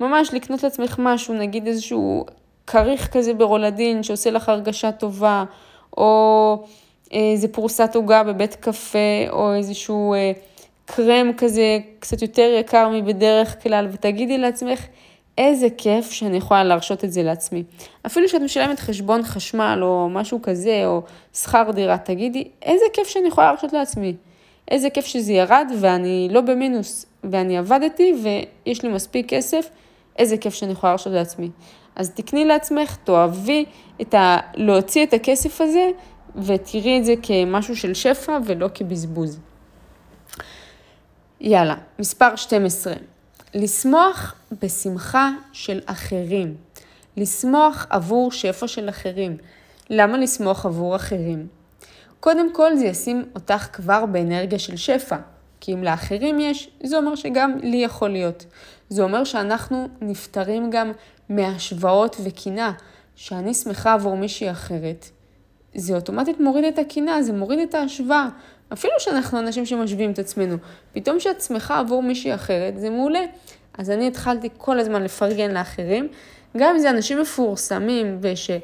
ממש 0.00 0.34
לקנות 0.34 0.62
לעצמך 0.62 0.96
משהו, 0.98 1.34
נגיד 1.34 1.66
איזשהו 1.66 2.24
כריך 2.66 3.08
כזה 3.12 3.34
ברולדין 3.34 4.02
שעושה 4.02 4.30
לך 4.30 4.48
הרגשה 4.48 4.92
טובה, 4.92 5.44
או 5.96 6.64
איזה 7.10 7.48
פרוסת 7.48 7.90
עוגה 7.94 8.22
בבית 8.22 8.54
קפה, 8.54 9.28
או 9.30 9.54
איזשהו 9.54 10.14
אה, 10.14 10.32
קרם 10.86 11.30
כזה 11.36 11.78
קצת 11.98 12.22
יותר 12.22 12.56
יקר 12.60 12.88
מבדרך 12.88 13.62
כלל, 13.62 13.88
ותגידי 13.92 14.38
לעצמך, 14.38 14.86
איזה 15.38 15.66
כיף 15.78 16.10
שאני 16.10 16.36
יכולה 16.36 16.64
להרשות 16.64 17.04
את 17.04 17.12
זה 17.12 17.22
לעצמי. 17.22 17.62
אפילו 18.06 18.28
שאת 18.28 18.40
משלמת 18.40 18.80
חשבון 18.80 19.22
חשמל 19.22 19.78
או 19.82 20.08
משהו 20.10 20.42
כזה, 20.42 20.86
או 20.86 21.02
שכר 21.34 21.70
דירה, 21.74 21.98
תגידי, 21.98 22.48
איזה 22.62 22.84
כיף 22.92 23.08
שאני 23.08 23.28
יכולה 23.28 23.46
להרשות 23.46 23.72
לעצמי. 23.72 24.14
איזה 24.70 24.90
כיף 24.90 25.06
שזה 25.06 25.32
ירד 25.32 25.70
ואני 25.80 26.28
לא 26.30 26.40
במינוס, 26.40 27.06
ואני 27.24 27.58
עבדתי 27.58 28.14
ויש 28.22 28.82
לי 28.82 28.88
מספיק 28.88 29.28
כסף, 29.28 29.68
איזה 30.18 30.36
כיף 30.36 30.54
שאני 30.54 30.72
יכולה 30.72 30.90
להרשות 30.90 31.12
לעצמי. 31.12 31.50
אז 31.96 32.10
תקני 32.10 32.44
לעצמך, 32.44 32.96
תאהבי 33.04 33.64
את 34.00 34.14
ה... 34.14 34.38
להוציא 34.54 35.06
את 35.06 35.12
הכסף 35.12 35.60
הזה, 35.60 35.90
ותראי 36.36 36.98
את 36.98 37.04
זה 37.04 37.14
כמשהו 37.22 37.76
של 37.76 37.94
שפע 37.94 38.38
ולא 38.44 38.68
כבזבוז. 38.74 39.38
יאללה, 41.40 41.74
מספר 41.98 42.36
12. 42.36 42.94
לשמוח 43.54 44.34
בשמחה 44.62 45.30
של 45.52 45.80
אחרים. 45.86 46.54
לשמוח 47.16 47.86
עבור 47.90 48.32
שפע 48.32 48.68
של 48.68 48.88
אחרים. 48.88 49.36
למה 49.90 50.18
לשמוח 50.18 50.66
עבור 50.66 50.96
אחרים? 50.96 51.46
קודם 52.20 52.52
כל 52.52 52.76
זה 52.76 52.86
ישים 52.86 53.24
אותך 53.34 53.68
כבר 53.72 54.06
באנרגיה 54.06 54.58
של 54.58 54.76
שפע, 54.76 55.16
כי 55.60 55.72
אם 55.72 55.84
לאחרים 55.84 56.40
יש, 56.40 56.70
זה 56.82 56.96
אומר 56.96 57.14
שגם 57.14 57.58
לי 57.62 57.76
יכול 57.76 58.08
להיות. 58.10 58.44
זה 58.88 59.02
אומר 59.02 59.24
שאנחנו 59.24 59.88
נפטרים 60.00 60.70
גם 60.70 60.92
מהשוואות 61.28 62.16
וקינה, 62.24 62.72
שאני 63.16 63.54
שמחה 63.54 63.92
עבור 63.92 64.16
מישהי 64.16 64.50
אחרת. 64.50 65.06
זה 65.74 65.94
אוטומטית 65.94 66.40
מוריד 66.40 66.64
את 66.64 66.78
הקינה, 66.78 67.22
זה 67.22 67.32
מוריד 67.32 67.58
את 67.58 67.74
ההשוואה. 67.74 68.28
אפילו 68.72 68.92
שאנחנו 68.98 69.38
אנשים 69.38 69.66
שמשווים 69.66 70.10
את 70.10 70.18
עצמנו, 70.18 70.56
פתאום 70.92 71.20
שאת 71.20 71.40
שמחה 71.40 71.78
עבור 71.78 72.02
מישהי 72.02 72.34
אחרת, 72.34 72.78
זה 72.78 72.90
מעולה. 72.90 73.20
אז 73.78 73.90
אני 73.90 74.08
התחלתי 74.08 74.48
כל 74.56 74.78
הזמן 74.78 75.02
לפרגן 75.02 75.50
לאחרים, 75.50 76.08
גם 76.56 76.74
אם 76.74 76.78
זה 76.78 76.90
אנשים 76.90 77.20
מפורסמים 77.20 78.18
ושלא 78.20 78.58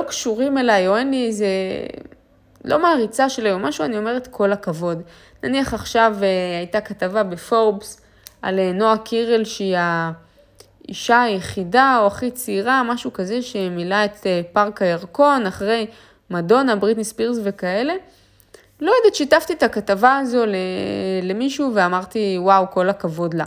אה, 0.00 0.02
קשורים 0.06 0.58
אליי, 0.58 0.88
או 0.88 0.96
אין 0.96 1.10
לי 1.10 1.26
איזה, 1.26 1.46
לא 2.64 2.82
מעריצה 2.82 3.28
שלי 3.28 3.52
או 3.52 3.58
משהו, 3.58 3.84
אני 3.84 3.98
אומרת 3.98 4.26
כל 4.26 4.52
הכבוד. 4.52 5.02
נניח 5.42 5.74
עכשיו 5.74 6.16
אה, 6.22 6.58
הייתה 6.58 6.80
כתבה 6.80 7.22
בפורבס 7.22 8.00
על 8.42 8.58
אה, 8.58 8.72
נועה 8.72 8.98
קירל, 8.98 9.44
שהיא 9.44 9.76
האישה 9.78 11.22
היחידה 11.22 11.98
או 12.00 12.06
הכי 12.06 12.30
צעירה, 12.30 12.82
משהו 12.82 13.12
כזה, 13.12 13.42
שמילאה 13.42 14.04
את 14.04 14.26
אה, 14.26 14.40
פארק 14.52 14.82
הירקון 14.82 15.46
אחרי 15.46 15.86
מדונה, 16.30 16.76
בריטני 16.76 17.04
ספירס 17.04 17.38
וכאלה. 17.44 17.94
לא 18.80 18.92
יודעת, 18.98 19.14
שיתפתי 19.14 19.52
את 19.52 19.62
הכתבה 19.62 20.18
הזו 20.18 20.44
למישהו 21.22 21.70
ואמרתי, 21.74 22.36
וואו, 22.38 22.70
כל 22.70 22.88
הכבוד 22.88 23.34
לה. 23.34 23.44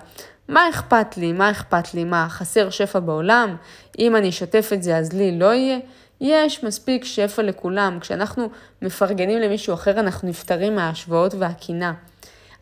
מה 0.48 0.70
אכפת 0.70 1.18
לי? 1.18 1.32
מה 1.32 1.52
אכפת 1.52 1.94
לי? 1.94 2.04
מה, 2.04 2.28
חסר 2.30 2.70
שפע 2.70 3.00
בעולם? 3.00 3.56
אם 4.00 4.16
אני 4.16 4.30
אשתף 4.30 4.70
את 4.74 4.84
זה 4.84 4.98
אז 4.98 5.14
לי 5.14 5.40
לא 5.40 5.54
יהיה? 5.54 5.80
יש 6.22 6.64
מספיק 6.64 7.06
שפע 7.06 7.42
לכולם. 7.44 7.98
כשאנחנו 8.02 8.50
מפרגנים 8.82 9.40
למישהו 9.40 9.74
אחר, 9.74 10.00
אנחנו 10.00 10.30
נפטרים 10.30 10.76
מההשוואות 10.76 11.34
והקינה. 11.40 11.94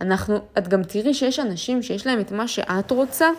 אנחנו, 0.02 0.40
את 0.58 0.68
גם 0.68 0.84
תראי 0.84 1.14
שיש 1.14 1.40
אנשים 1.40 1.84
שיש 1.84 2.08
להם 2.08 2.20
את 2.20 2.32
מה 2.32 2.48
שאת 2.48 2.92
רוצה, 2.92 3.30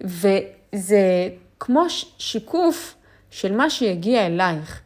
וזה 0.00 1.28
כמו 1.60 1.86
שיקוף 2.18 2.94
של 3.30 3.52
מה 3.52 3.70
שיגיע 3.70 4.26
אלייך. 4.26 4.80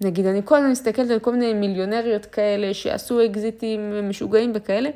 נגיד, 0.00 0.26
אני 0.26 0.40
כל 0.44 0.56
הזמן 0.56 0.70
מסתכלת 0.70 1.10
על 1.10 1.18
כל 1.18 1.32
מיני 1.32 1.54
מיליונריות 1.54 2.26
כאלה 2.26 2.74
שעשו 2.74 3.26
אקזיטים 3.26 4.08
משוגעים 4.08 4.52
וכאלה. 4.54 4.90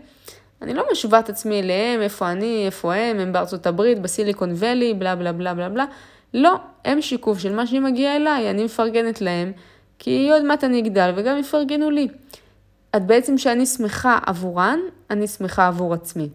אני 0.62 0.74
לא 0.74 0.84
משווה 0.92 1.18
את 1.18 1.28
עצמי 1.28 1.60
אליהם, 1.60 2.00
איפה 2.00 2.30
אני, 2.30 2.66
איפה 2.66 2.94
הם, 2.94 3.18
הם 3.18 3.32
בארצות 3.32 3.66
הברית, 3.66 3.98
בסיליקון 3.98 4.50
ואלי, 4.54 4.94
בלה 4.94 5.16
בלה 5.16 5.32
בלה 5.32 5.54
בלה 5.54 5.68
בלה. 5.68 5.84
לא, 6.34 6.54
הם 6.84 7.02
שיקוף 7.02 7.38
של 7.38 7.54
מה 7.54 7.66
שמגיע 7.66 8.16
אליי, 8.16 8.50
אני 8.50 8.64
מפרגנת 8.64 9.20
להם, 9.20 9.52
כי 9.98 10.30
עוד 10.32 10.44
מעט 10.44 10.64
אני 10.64 10.80
אגדל 10.80 11.12
וגם 11.16 11.38
יפרגנו 11.38 11.90
לי. 11.90 12.08
את 12.96 13.06
בעצם 13.06 13.38
שאני 13.38 13.66
שמחה 13.66 14.18
עבורן, 14.26 14.78
אני 15.10 15.28
שמחה 15.28 15.66
עבור 15.66 15.94
עצמי. 15.94 16.28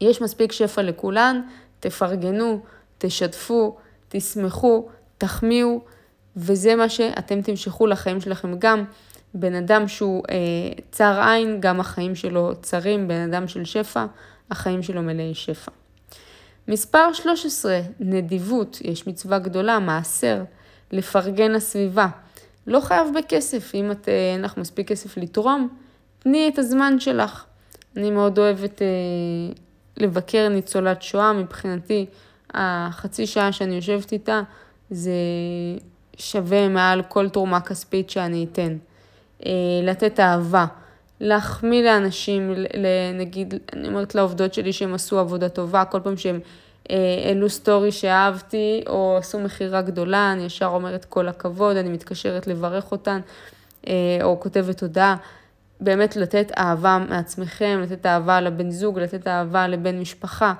יש 0.00 0.22
מספיק 0.22 0.52
שפע 0.52 0.82
לכולן, 0.82 1.42
תפרגנו, 1.80 2.60
תשתפו, 2.98 3.76
תשמחו, 4.08 4.88
תחמיאו, 5.18 5.80
וזה 6.36 6.76
מה 6.76 6.88
שאתם 6.88 7.42
תמשכו 7.42 7.86
לחיים 7.86 8.20
שלכם 8.20 8.58
גם. 8.58 8.84
בן 9.34 9.54
אדם 9.54 9.88
שהוא 9.88 10.22
אה, 10.30 10.36
צר 10.90 11.22
עין, 11.28 11.60
גם 11.60 11.80
החיים 11.80 12.14
שלו 12.14 12.52
צרים, 12.62 13.08
בן 13.08 13.30
אדם 13.32 13.48
של 13.48 13.64
שפע, 13.64 14.06
החיים 14.50 14.82
שלו 14.82 15.02
מלאי 15.02 15.34
שפע. 15.34 15.70
מספר 16.68 17.12
13, 17.12 17.80
נדיבות, 18.00 18.78
יש 18.84 19.06
מצווה 19.06 19.38
גדולה, 19.38 19.78
מעשר, 19.78 20.42
לפרגן 20.92 21.50
לסביבה. 21.50 22.06
לא 22.66 22.80
חייב 22.80 23.06
בכסף, 23.18 23.74
אם 23.74 23.90
את, 23.90 24.08
אה, 24.08 24.32
אין 24.32 24.42
לך 24.42 24.56
מספיק 24.56 24.88
כסף 24.88 25.16
לתרום, 25.16 25.68
תני 26.18 26.48
את 26.48 26.58
הזמן 26.58 27.00
שלך. 27.00 27.44
אני 27.96 28.10
מאוד 28.10 28.38
אוהבת 28.38 28.82
אה, 28.82 28.86
לבקר 29.96 30.48
ניצולת 30.48 31.02
שואה, 31.02 31.32
מבחינתי 31.32 32.06
החצי 32.54 33.26
שעה 33.26 33.52
שאני 33.52 33.74
יושבת 33.74 34.12
איתה 34.12 34.42
זה 34.90 35.12
שווה 36.16 36.68
מעל 36.68 37.02
כל 37.02 37.28
תרומה 37.28 37.60
כספית 37.60 38.10
שאני 38.10 38.46
אתן. 38.52 38.76
אה, 39.46 39.50
לתת 39.82 40.20
אהבה, 40.20 40.66
להחמיא 41.20 41.82
לאנשים, 41.82 42.54
נגיד, 43.14 43.54
אני 43.72 43.88
אומרת 43.88 44.14
לעובדות 44.14 44.54
שלי 44.54 44.72
שהם 44.72 44.94
עשו 44.94 45.18
עבודה 45.18 45.48
טובה, 45.48 45.84
כל 45.84 46.00
פעם 46.00 46.16
אה, 46.16 46.38
העלו 46.90 47.50
סטורי 47.50 47.92
שאהבתי, 47.92 48.84
או 48.88 49.16
עשו 49.18 49.40
מכירה 49.40 49.82
גדולה, 49.82 50.32
אני 50.32 50.44
ישר 50.44 50.66
אומרת 50.66 51.04
כל 51.04 51.28
הכבוד, 51.28 51.76
אני 51.76 51.88
מתקשרת 51.88 52.46
לברך 52.46 52.92
אותן, 52.92 53.20
אה, 53.86 54.18
או 54.22 54.40
כותבת 54.40 54.78
תודה. 54.78 55.16
באמת 55.80 56.16
לתת 56.16 56.52
אהבה 56.58 56.98
מעצמכם, 57.08 57.80
לתת 57.82 58.06
אהבה 58.06 58.40
לבן 58.40 58.70
זוג, 58.70 58.98
לתת 58.98 59.26
אהבה 59.26 59.68
לבן 59.68 60.00
משפחה, 60.00 60.54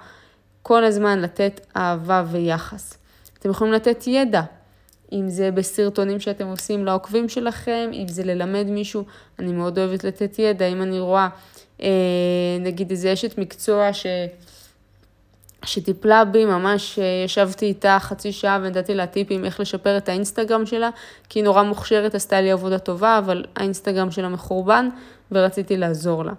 כל 0.62 0.84
הזמן 0.84 1.20
לתת 1.20 1.60
אהבה 1.76 2.24
ויחס. 2.30 2.98
אתם 3.38 3.50
יכולים 3.50 3.72
לתת 3.72 4.06
ידע, 4.06 4.42
אם 5.12 5.28
זה 5.28 5.50
בסרטונים 5.50 6.20
שאתם 6.20 6.46
עושים 6.46 6.84
לעוקבים 6.84 7.28
שלכם, 7.28 7.90
אם 7.92 8.08
זה 8.08 8.24
ללמד 8.24 8.66
מישהו, 8.66 9.04
אני 9.38 9.52
מאוד 9.52 9.78
אוהבת 9.78 10.04
לתת 10.04 10.38
ידע, 10.38 10.66
אם 10.66 10.82
אני 10.82 11.00
רואה, 11.00 11.28
אה, 11.82 11.88
נגיד 12.60 12.90
איזה 12.90 13.12
אשת 13.12 13.38
מקצוע 13.38 13.92
ש... 13.92 14.06
שטיפלה 15.66 16.24
בי, 16.24 16.44
ממש 16.44 16.98
אה, 16.98 17.04
ישבתי 17.24 17.66
איתה 17.66 17.98
חצי 18.00 18.32
שעה 18.32 18.58
ונתתי 18.62 18.94
לה 18.94 19.06
טיפים 19.06 19.44
איך 19.44 19.60
לשפר 19.60 19.96
את 19.96 20.08
האינסטגרם 20.08 20.66
שלה, 20.66 20.90
כי 21.28 21.38
היא 21.38 21.44
נורא 21.44 21.62
מוכשרת, 21.62 22.14
עשתה 22.14 22.40
לי 22.40 22.50
עבודה 22.50 22.78
טובה, 22.78 23.18
אבל 23.18 23.44
האינסטגרם 23.56 24.10
שלה 24.10 24.28
מחורבן 24.28 24.88
ורציתי 25.32 25.76
לעזור 25.76 26.24
לה. 26.24 26.32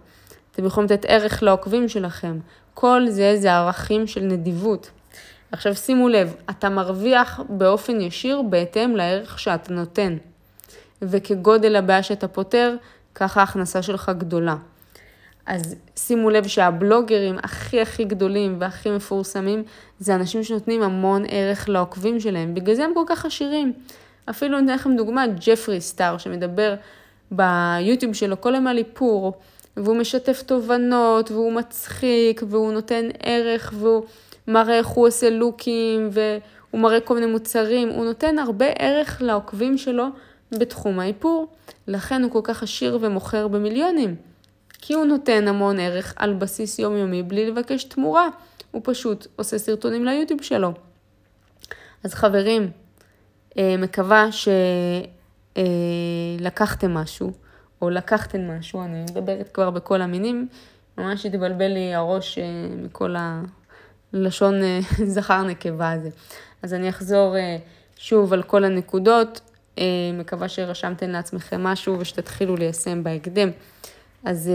אתם 0.51 0.65
יכולים 0.65 0.89
לתת 0.89 1.05
ערך 1.07 1.43
לעוקבים 1.43 1.89
שלכם. 1.89 2.39
כל 2.73 3.05
זה 3.09 3.35
זה 3.37 3.53
ערכים 3.53 4.07
של 4.07 4.21
נדיבות. 4.21 4.89
עכשיו 5.51 5.75
שימו 5.75 6.09
לב, 6.09 6.35
אתה 6.49 6.69
מרוויח 6.69 7.39
באופן 7.49 8.01
ישיר 8.01 8.41
בהתאם 8.41 8.95
לערך 8.95 9.39
שאתה 9.39 9.73
נותן. 9.73 10.17
וכגודל 11.01 11.75
הבעיה 11.75 12.03
שאתה 12.03 12.27
פותר, 12.27 12.75
ככה 13.15 13.39
ההכנסה 13.39 13.81
שלך 13.81 14.11
גדולה. 14.17 14.55
אז 15.45 15.75
שימו 15.95 16.29
לב 16.29 16.47
שהבלוגרים 16.47 17.37
הכי 17.43 17.81
הכי 17.81 18.03
גדולים 18.03 18.57
והכי 18.59 18.91
מפורסמים, 18.91 19.63
זה 19.99 20.15
אנשים 20.15 20.43
שנותנים 20.43 20.81
המון 20.81 21.23
ערך 21.27 21.69
לעוקבים 21.69 22.19
שלהם, 22.19 22.53
בגלל 22.53 22.75
זה 22.75 22.85
הם 22.85 22.91
כל 22.93 23.03
כך 23.07 23.25
עשירים. 23.25 23.73
אפילו 24.29 24.57
אני 24.57 24.65
אתן 24.65 24.75
לכם 24.75 24.95
דוגמה, 24.95 25.25
ג'פרי 25.27 25.81
סטאר, 25.81 26.17
שמדבר 26.17 26.75
ביוטיוב 27.31 28.13
שלו 28.13 28.41
כל 28.41 28.53
היום 28.53 28.67
על 28.67 28.77
איפור, 28.77 29.33
והוא 29.77 29.95
משתף 29.95 30.43
תובנות, 30.45 31.31
והוא 31.31 31.53
מצחיק, 31.53 32.43
והוא 32.49 32.73
נותן 32.73 33.05
ערך, 33.23 33.73
והוא 33.77 34.03
מראה 34.47 34.77
איך 34.77 34.87
הוא 34.87 35.07
עושה 35.07 35.29
לוקים, 35.29 36.09
והוא 36.11 36.81
מראה 36.81 36.99
כל 36.99 37.13
מיני 37.13 37.25
מוצרים, 37.25 37.89
הוא 37.89 38.05
נותן 38.05 38.39
הרבה 38.39 38.65
ערך 38.65 39.21
לעוקבים 39.21 39.77
שלו 39.77 40.05
בתחום 40.51 40.99
האיפור. 40.99 41.47
לכן 41.87 42.23
הוא 42.23 42.31
כל 42.31 42.41
כך 42.43 42.63
עשיר 42.63 42.97
ומוכר 43.01 43.47
במיליונים. 43.47 44.15
כי 44.87 44.93
הוא 44.93 45.05
נותן 45.05 45.47
המון 45.47 45.79
ערך 45.79 46.13
על 46.15 46.33
בסיס 46.33 46.79
יומיומי 46.79 47.23
בלי 47.23 47.51
לבקש 47.51 47.83
תמורה. 47.83 48.27
הוא 48.71 48.81
פשוט 48.85 49.27
עושה 49.35 49.57
סרטונים 49.57 50.05
ליוטיוב 50.05 50.41
שלו. 50.41 50.73
אז 52.03 52.13
חברים, 52.13 52.71
אה, 53.57 53.75
מקווה 53.77 54.27
שלקחתם 55.55 56.93
משהו, 56.93 57.31
או 57.81 57.89
לקחתם 57.89 58.51
משהו, 58.51 58.83
אני 58.83 59.01
מדברת 59.01 59.49
כבר 59.53 59.69
בכל 59.69 60.01
המינים, 60.01 60.47
ממש 60.97 61.25
התבלבל 61.25 61.67
לי 61.67 61.93
הראש 61.93 62.37
אה, 62.37 62.43
מכל 62.83 63.15
הלשון 64.13 64.63
אה, 64.63 64.79
זכר 65.15 65.43
נקבה 65.43 65.91
הזה. 65.91 66.09
אז 66.61 66.73
אני 66.73 66.89
אחזור 66.89 67.35
שוב 67.97 68.33
על 68.33 68.43
כל 68.43 68.63
הנקודות, 68.63 69.41
מקווה 70.13 70.49
שרשמתם 70.49 71.09
לעצמכם 71.09 71.63
משהו 71.63 71.99
ושתתחילו 71.99 72.55
ליישם 72.55 73.03
בהקדם. 73.03 73.49
אז 74.25 74.51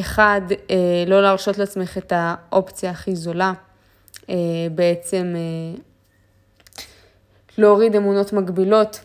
אחד, 0.00 0.40
לא 1.06 1.22
להרשות 1.22 1.58
לעצמך 1.58 1.98
את 1.98 2.12
האופציה 2.16 2.90
הכי 2.90 3.16
זולה, 3.16 3.52
בעצם 4.74 5.34
להוריד 7.58 7.96
אמונות 7.96 8.32
מגבילות. 8.32 9.00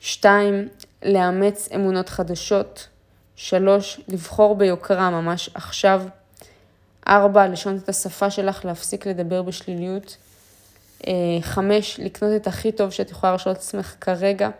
שתיים, 0.00 0.68
לאמץ 1.04 1.68
אמונות 1.74 2.08
חדשות. 2.08 2.88
שלוש, 3.36 4.00
לבחור 4.08 4.56
ביוקרה 4.56 5.10
ממש 5.10 5.50
עכשיו. 5.54 6.02
ארבע, 7.08 7.48
לשנות 7.48 7.82
את 7.82 7.88
השפה 7.88 8.30
שלך, 8.30 8.64
להפסיק 8.64 9.06
לדבר 9.06 9.42
בשליליות. 9.42 10.16
אה, 11.06 11.12
חמש, 11.40 12.00
לקנות 12.00 12.32
את 12.36 12.46
הכי 12.46 12.72
טוב 12.72 12.90
שאת 12.90 13.10
יכולה 13.10 13.30
להרשות 13.30 13.56
לעצמך 13.56 13.94
כרגע. 14.00 14.50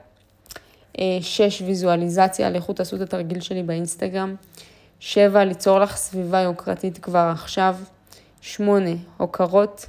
אה, 0.98 1.18
שש, 1.20 1.62
ויזואליזציה, 1.62 2.50
לכו 2.50 2.72
תעשו 2.72 2.96
את 2.96 3.00
התרגיל 3.00 3.40
שלי 3.40 3.62
באינסטגרם. 3.62 4.34
שבע, 5.00 5.44
ליצור 5.44 5.78
לך 5.78 5.96
סביבה 5.96 6.40
יוקרתית 6.40 6.98
כבר 6.98 7.30
עכשיו. 7.32 7.76
שמונה, 8.40 8.90
הוקרות. 9.16 9.86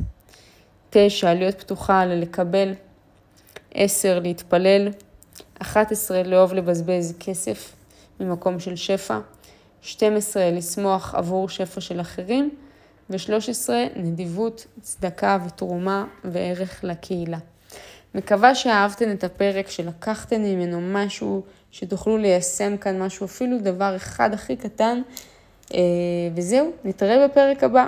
תשע, 0.89 1.33
להיות 1.33 1.59
פתוחה 1.59 2.05
ללקבל. 2.05 2.73
10. 3.73 4.19
להתפלל, 4.19 4.89
11. 5.61 6.23
לאהוב 6.23 6.53
לבזבז 6.53 7.13
כסף 7.19 7.75
ממקום 8.19 8.59
של 8.59 8.75
שפע, 8.75 9.19
12. 9.81 10.51
לשמוח 10.51 11.15
עבור 11.15 11.49
שפע 11.49 11.81
של 11.81 12.01
אחרים, 12.01 12.49
ו-13. 13.09 13.69
נדיבות, 13.95 14.65
צדקה 14.81 15.37
ותרומה 15.45 16.05
וערך 16.23 16.83
לקהילה. 16.83 17.37
מקווה 18.15 18.55
שאהבתן 18.55 19.11
את 19.11 19.23
הפרק, 19.23 19.69
שלקחתן 19.69 20.41
ממנו 20.41 20.79
משהו, 20.81 21.43
שתוכלו 21.71 22.17
ליישם 22.17 22.77
כאן 22.77 23.01
משהו, 23.01 23.25
אפילו 23.25 23.57
דבר 23.59 23.95
אחד 23.95 24.33
הכי 24.33 24.55
קטן. 24.55 25.01
אה, 25.73 25.79
וזהו, 26.35 26.71
נתראה 26.83 27.27
בפרק 27.27 27.63
הבא. 27.63 27.87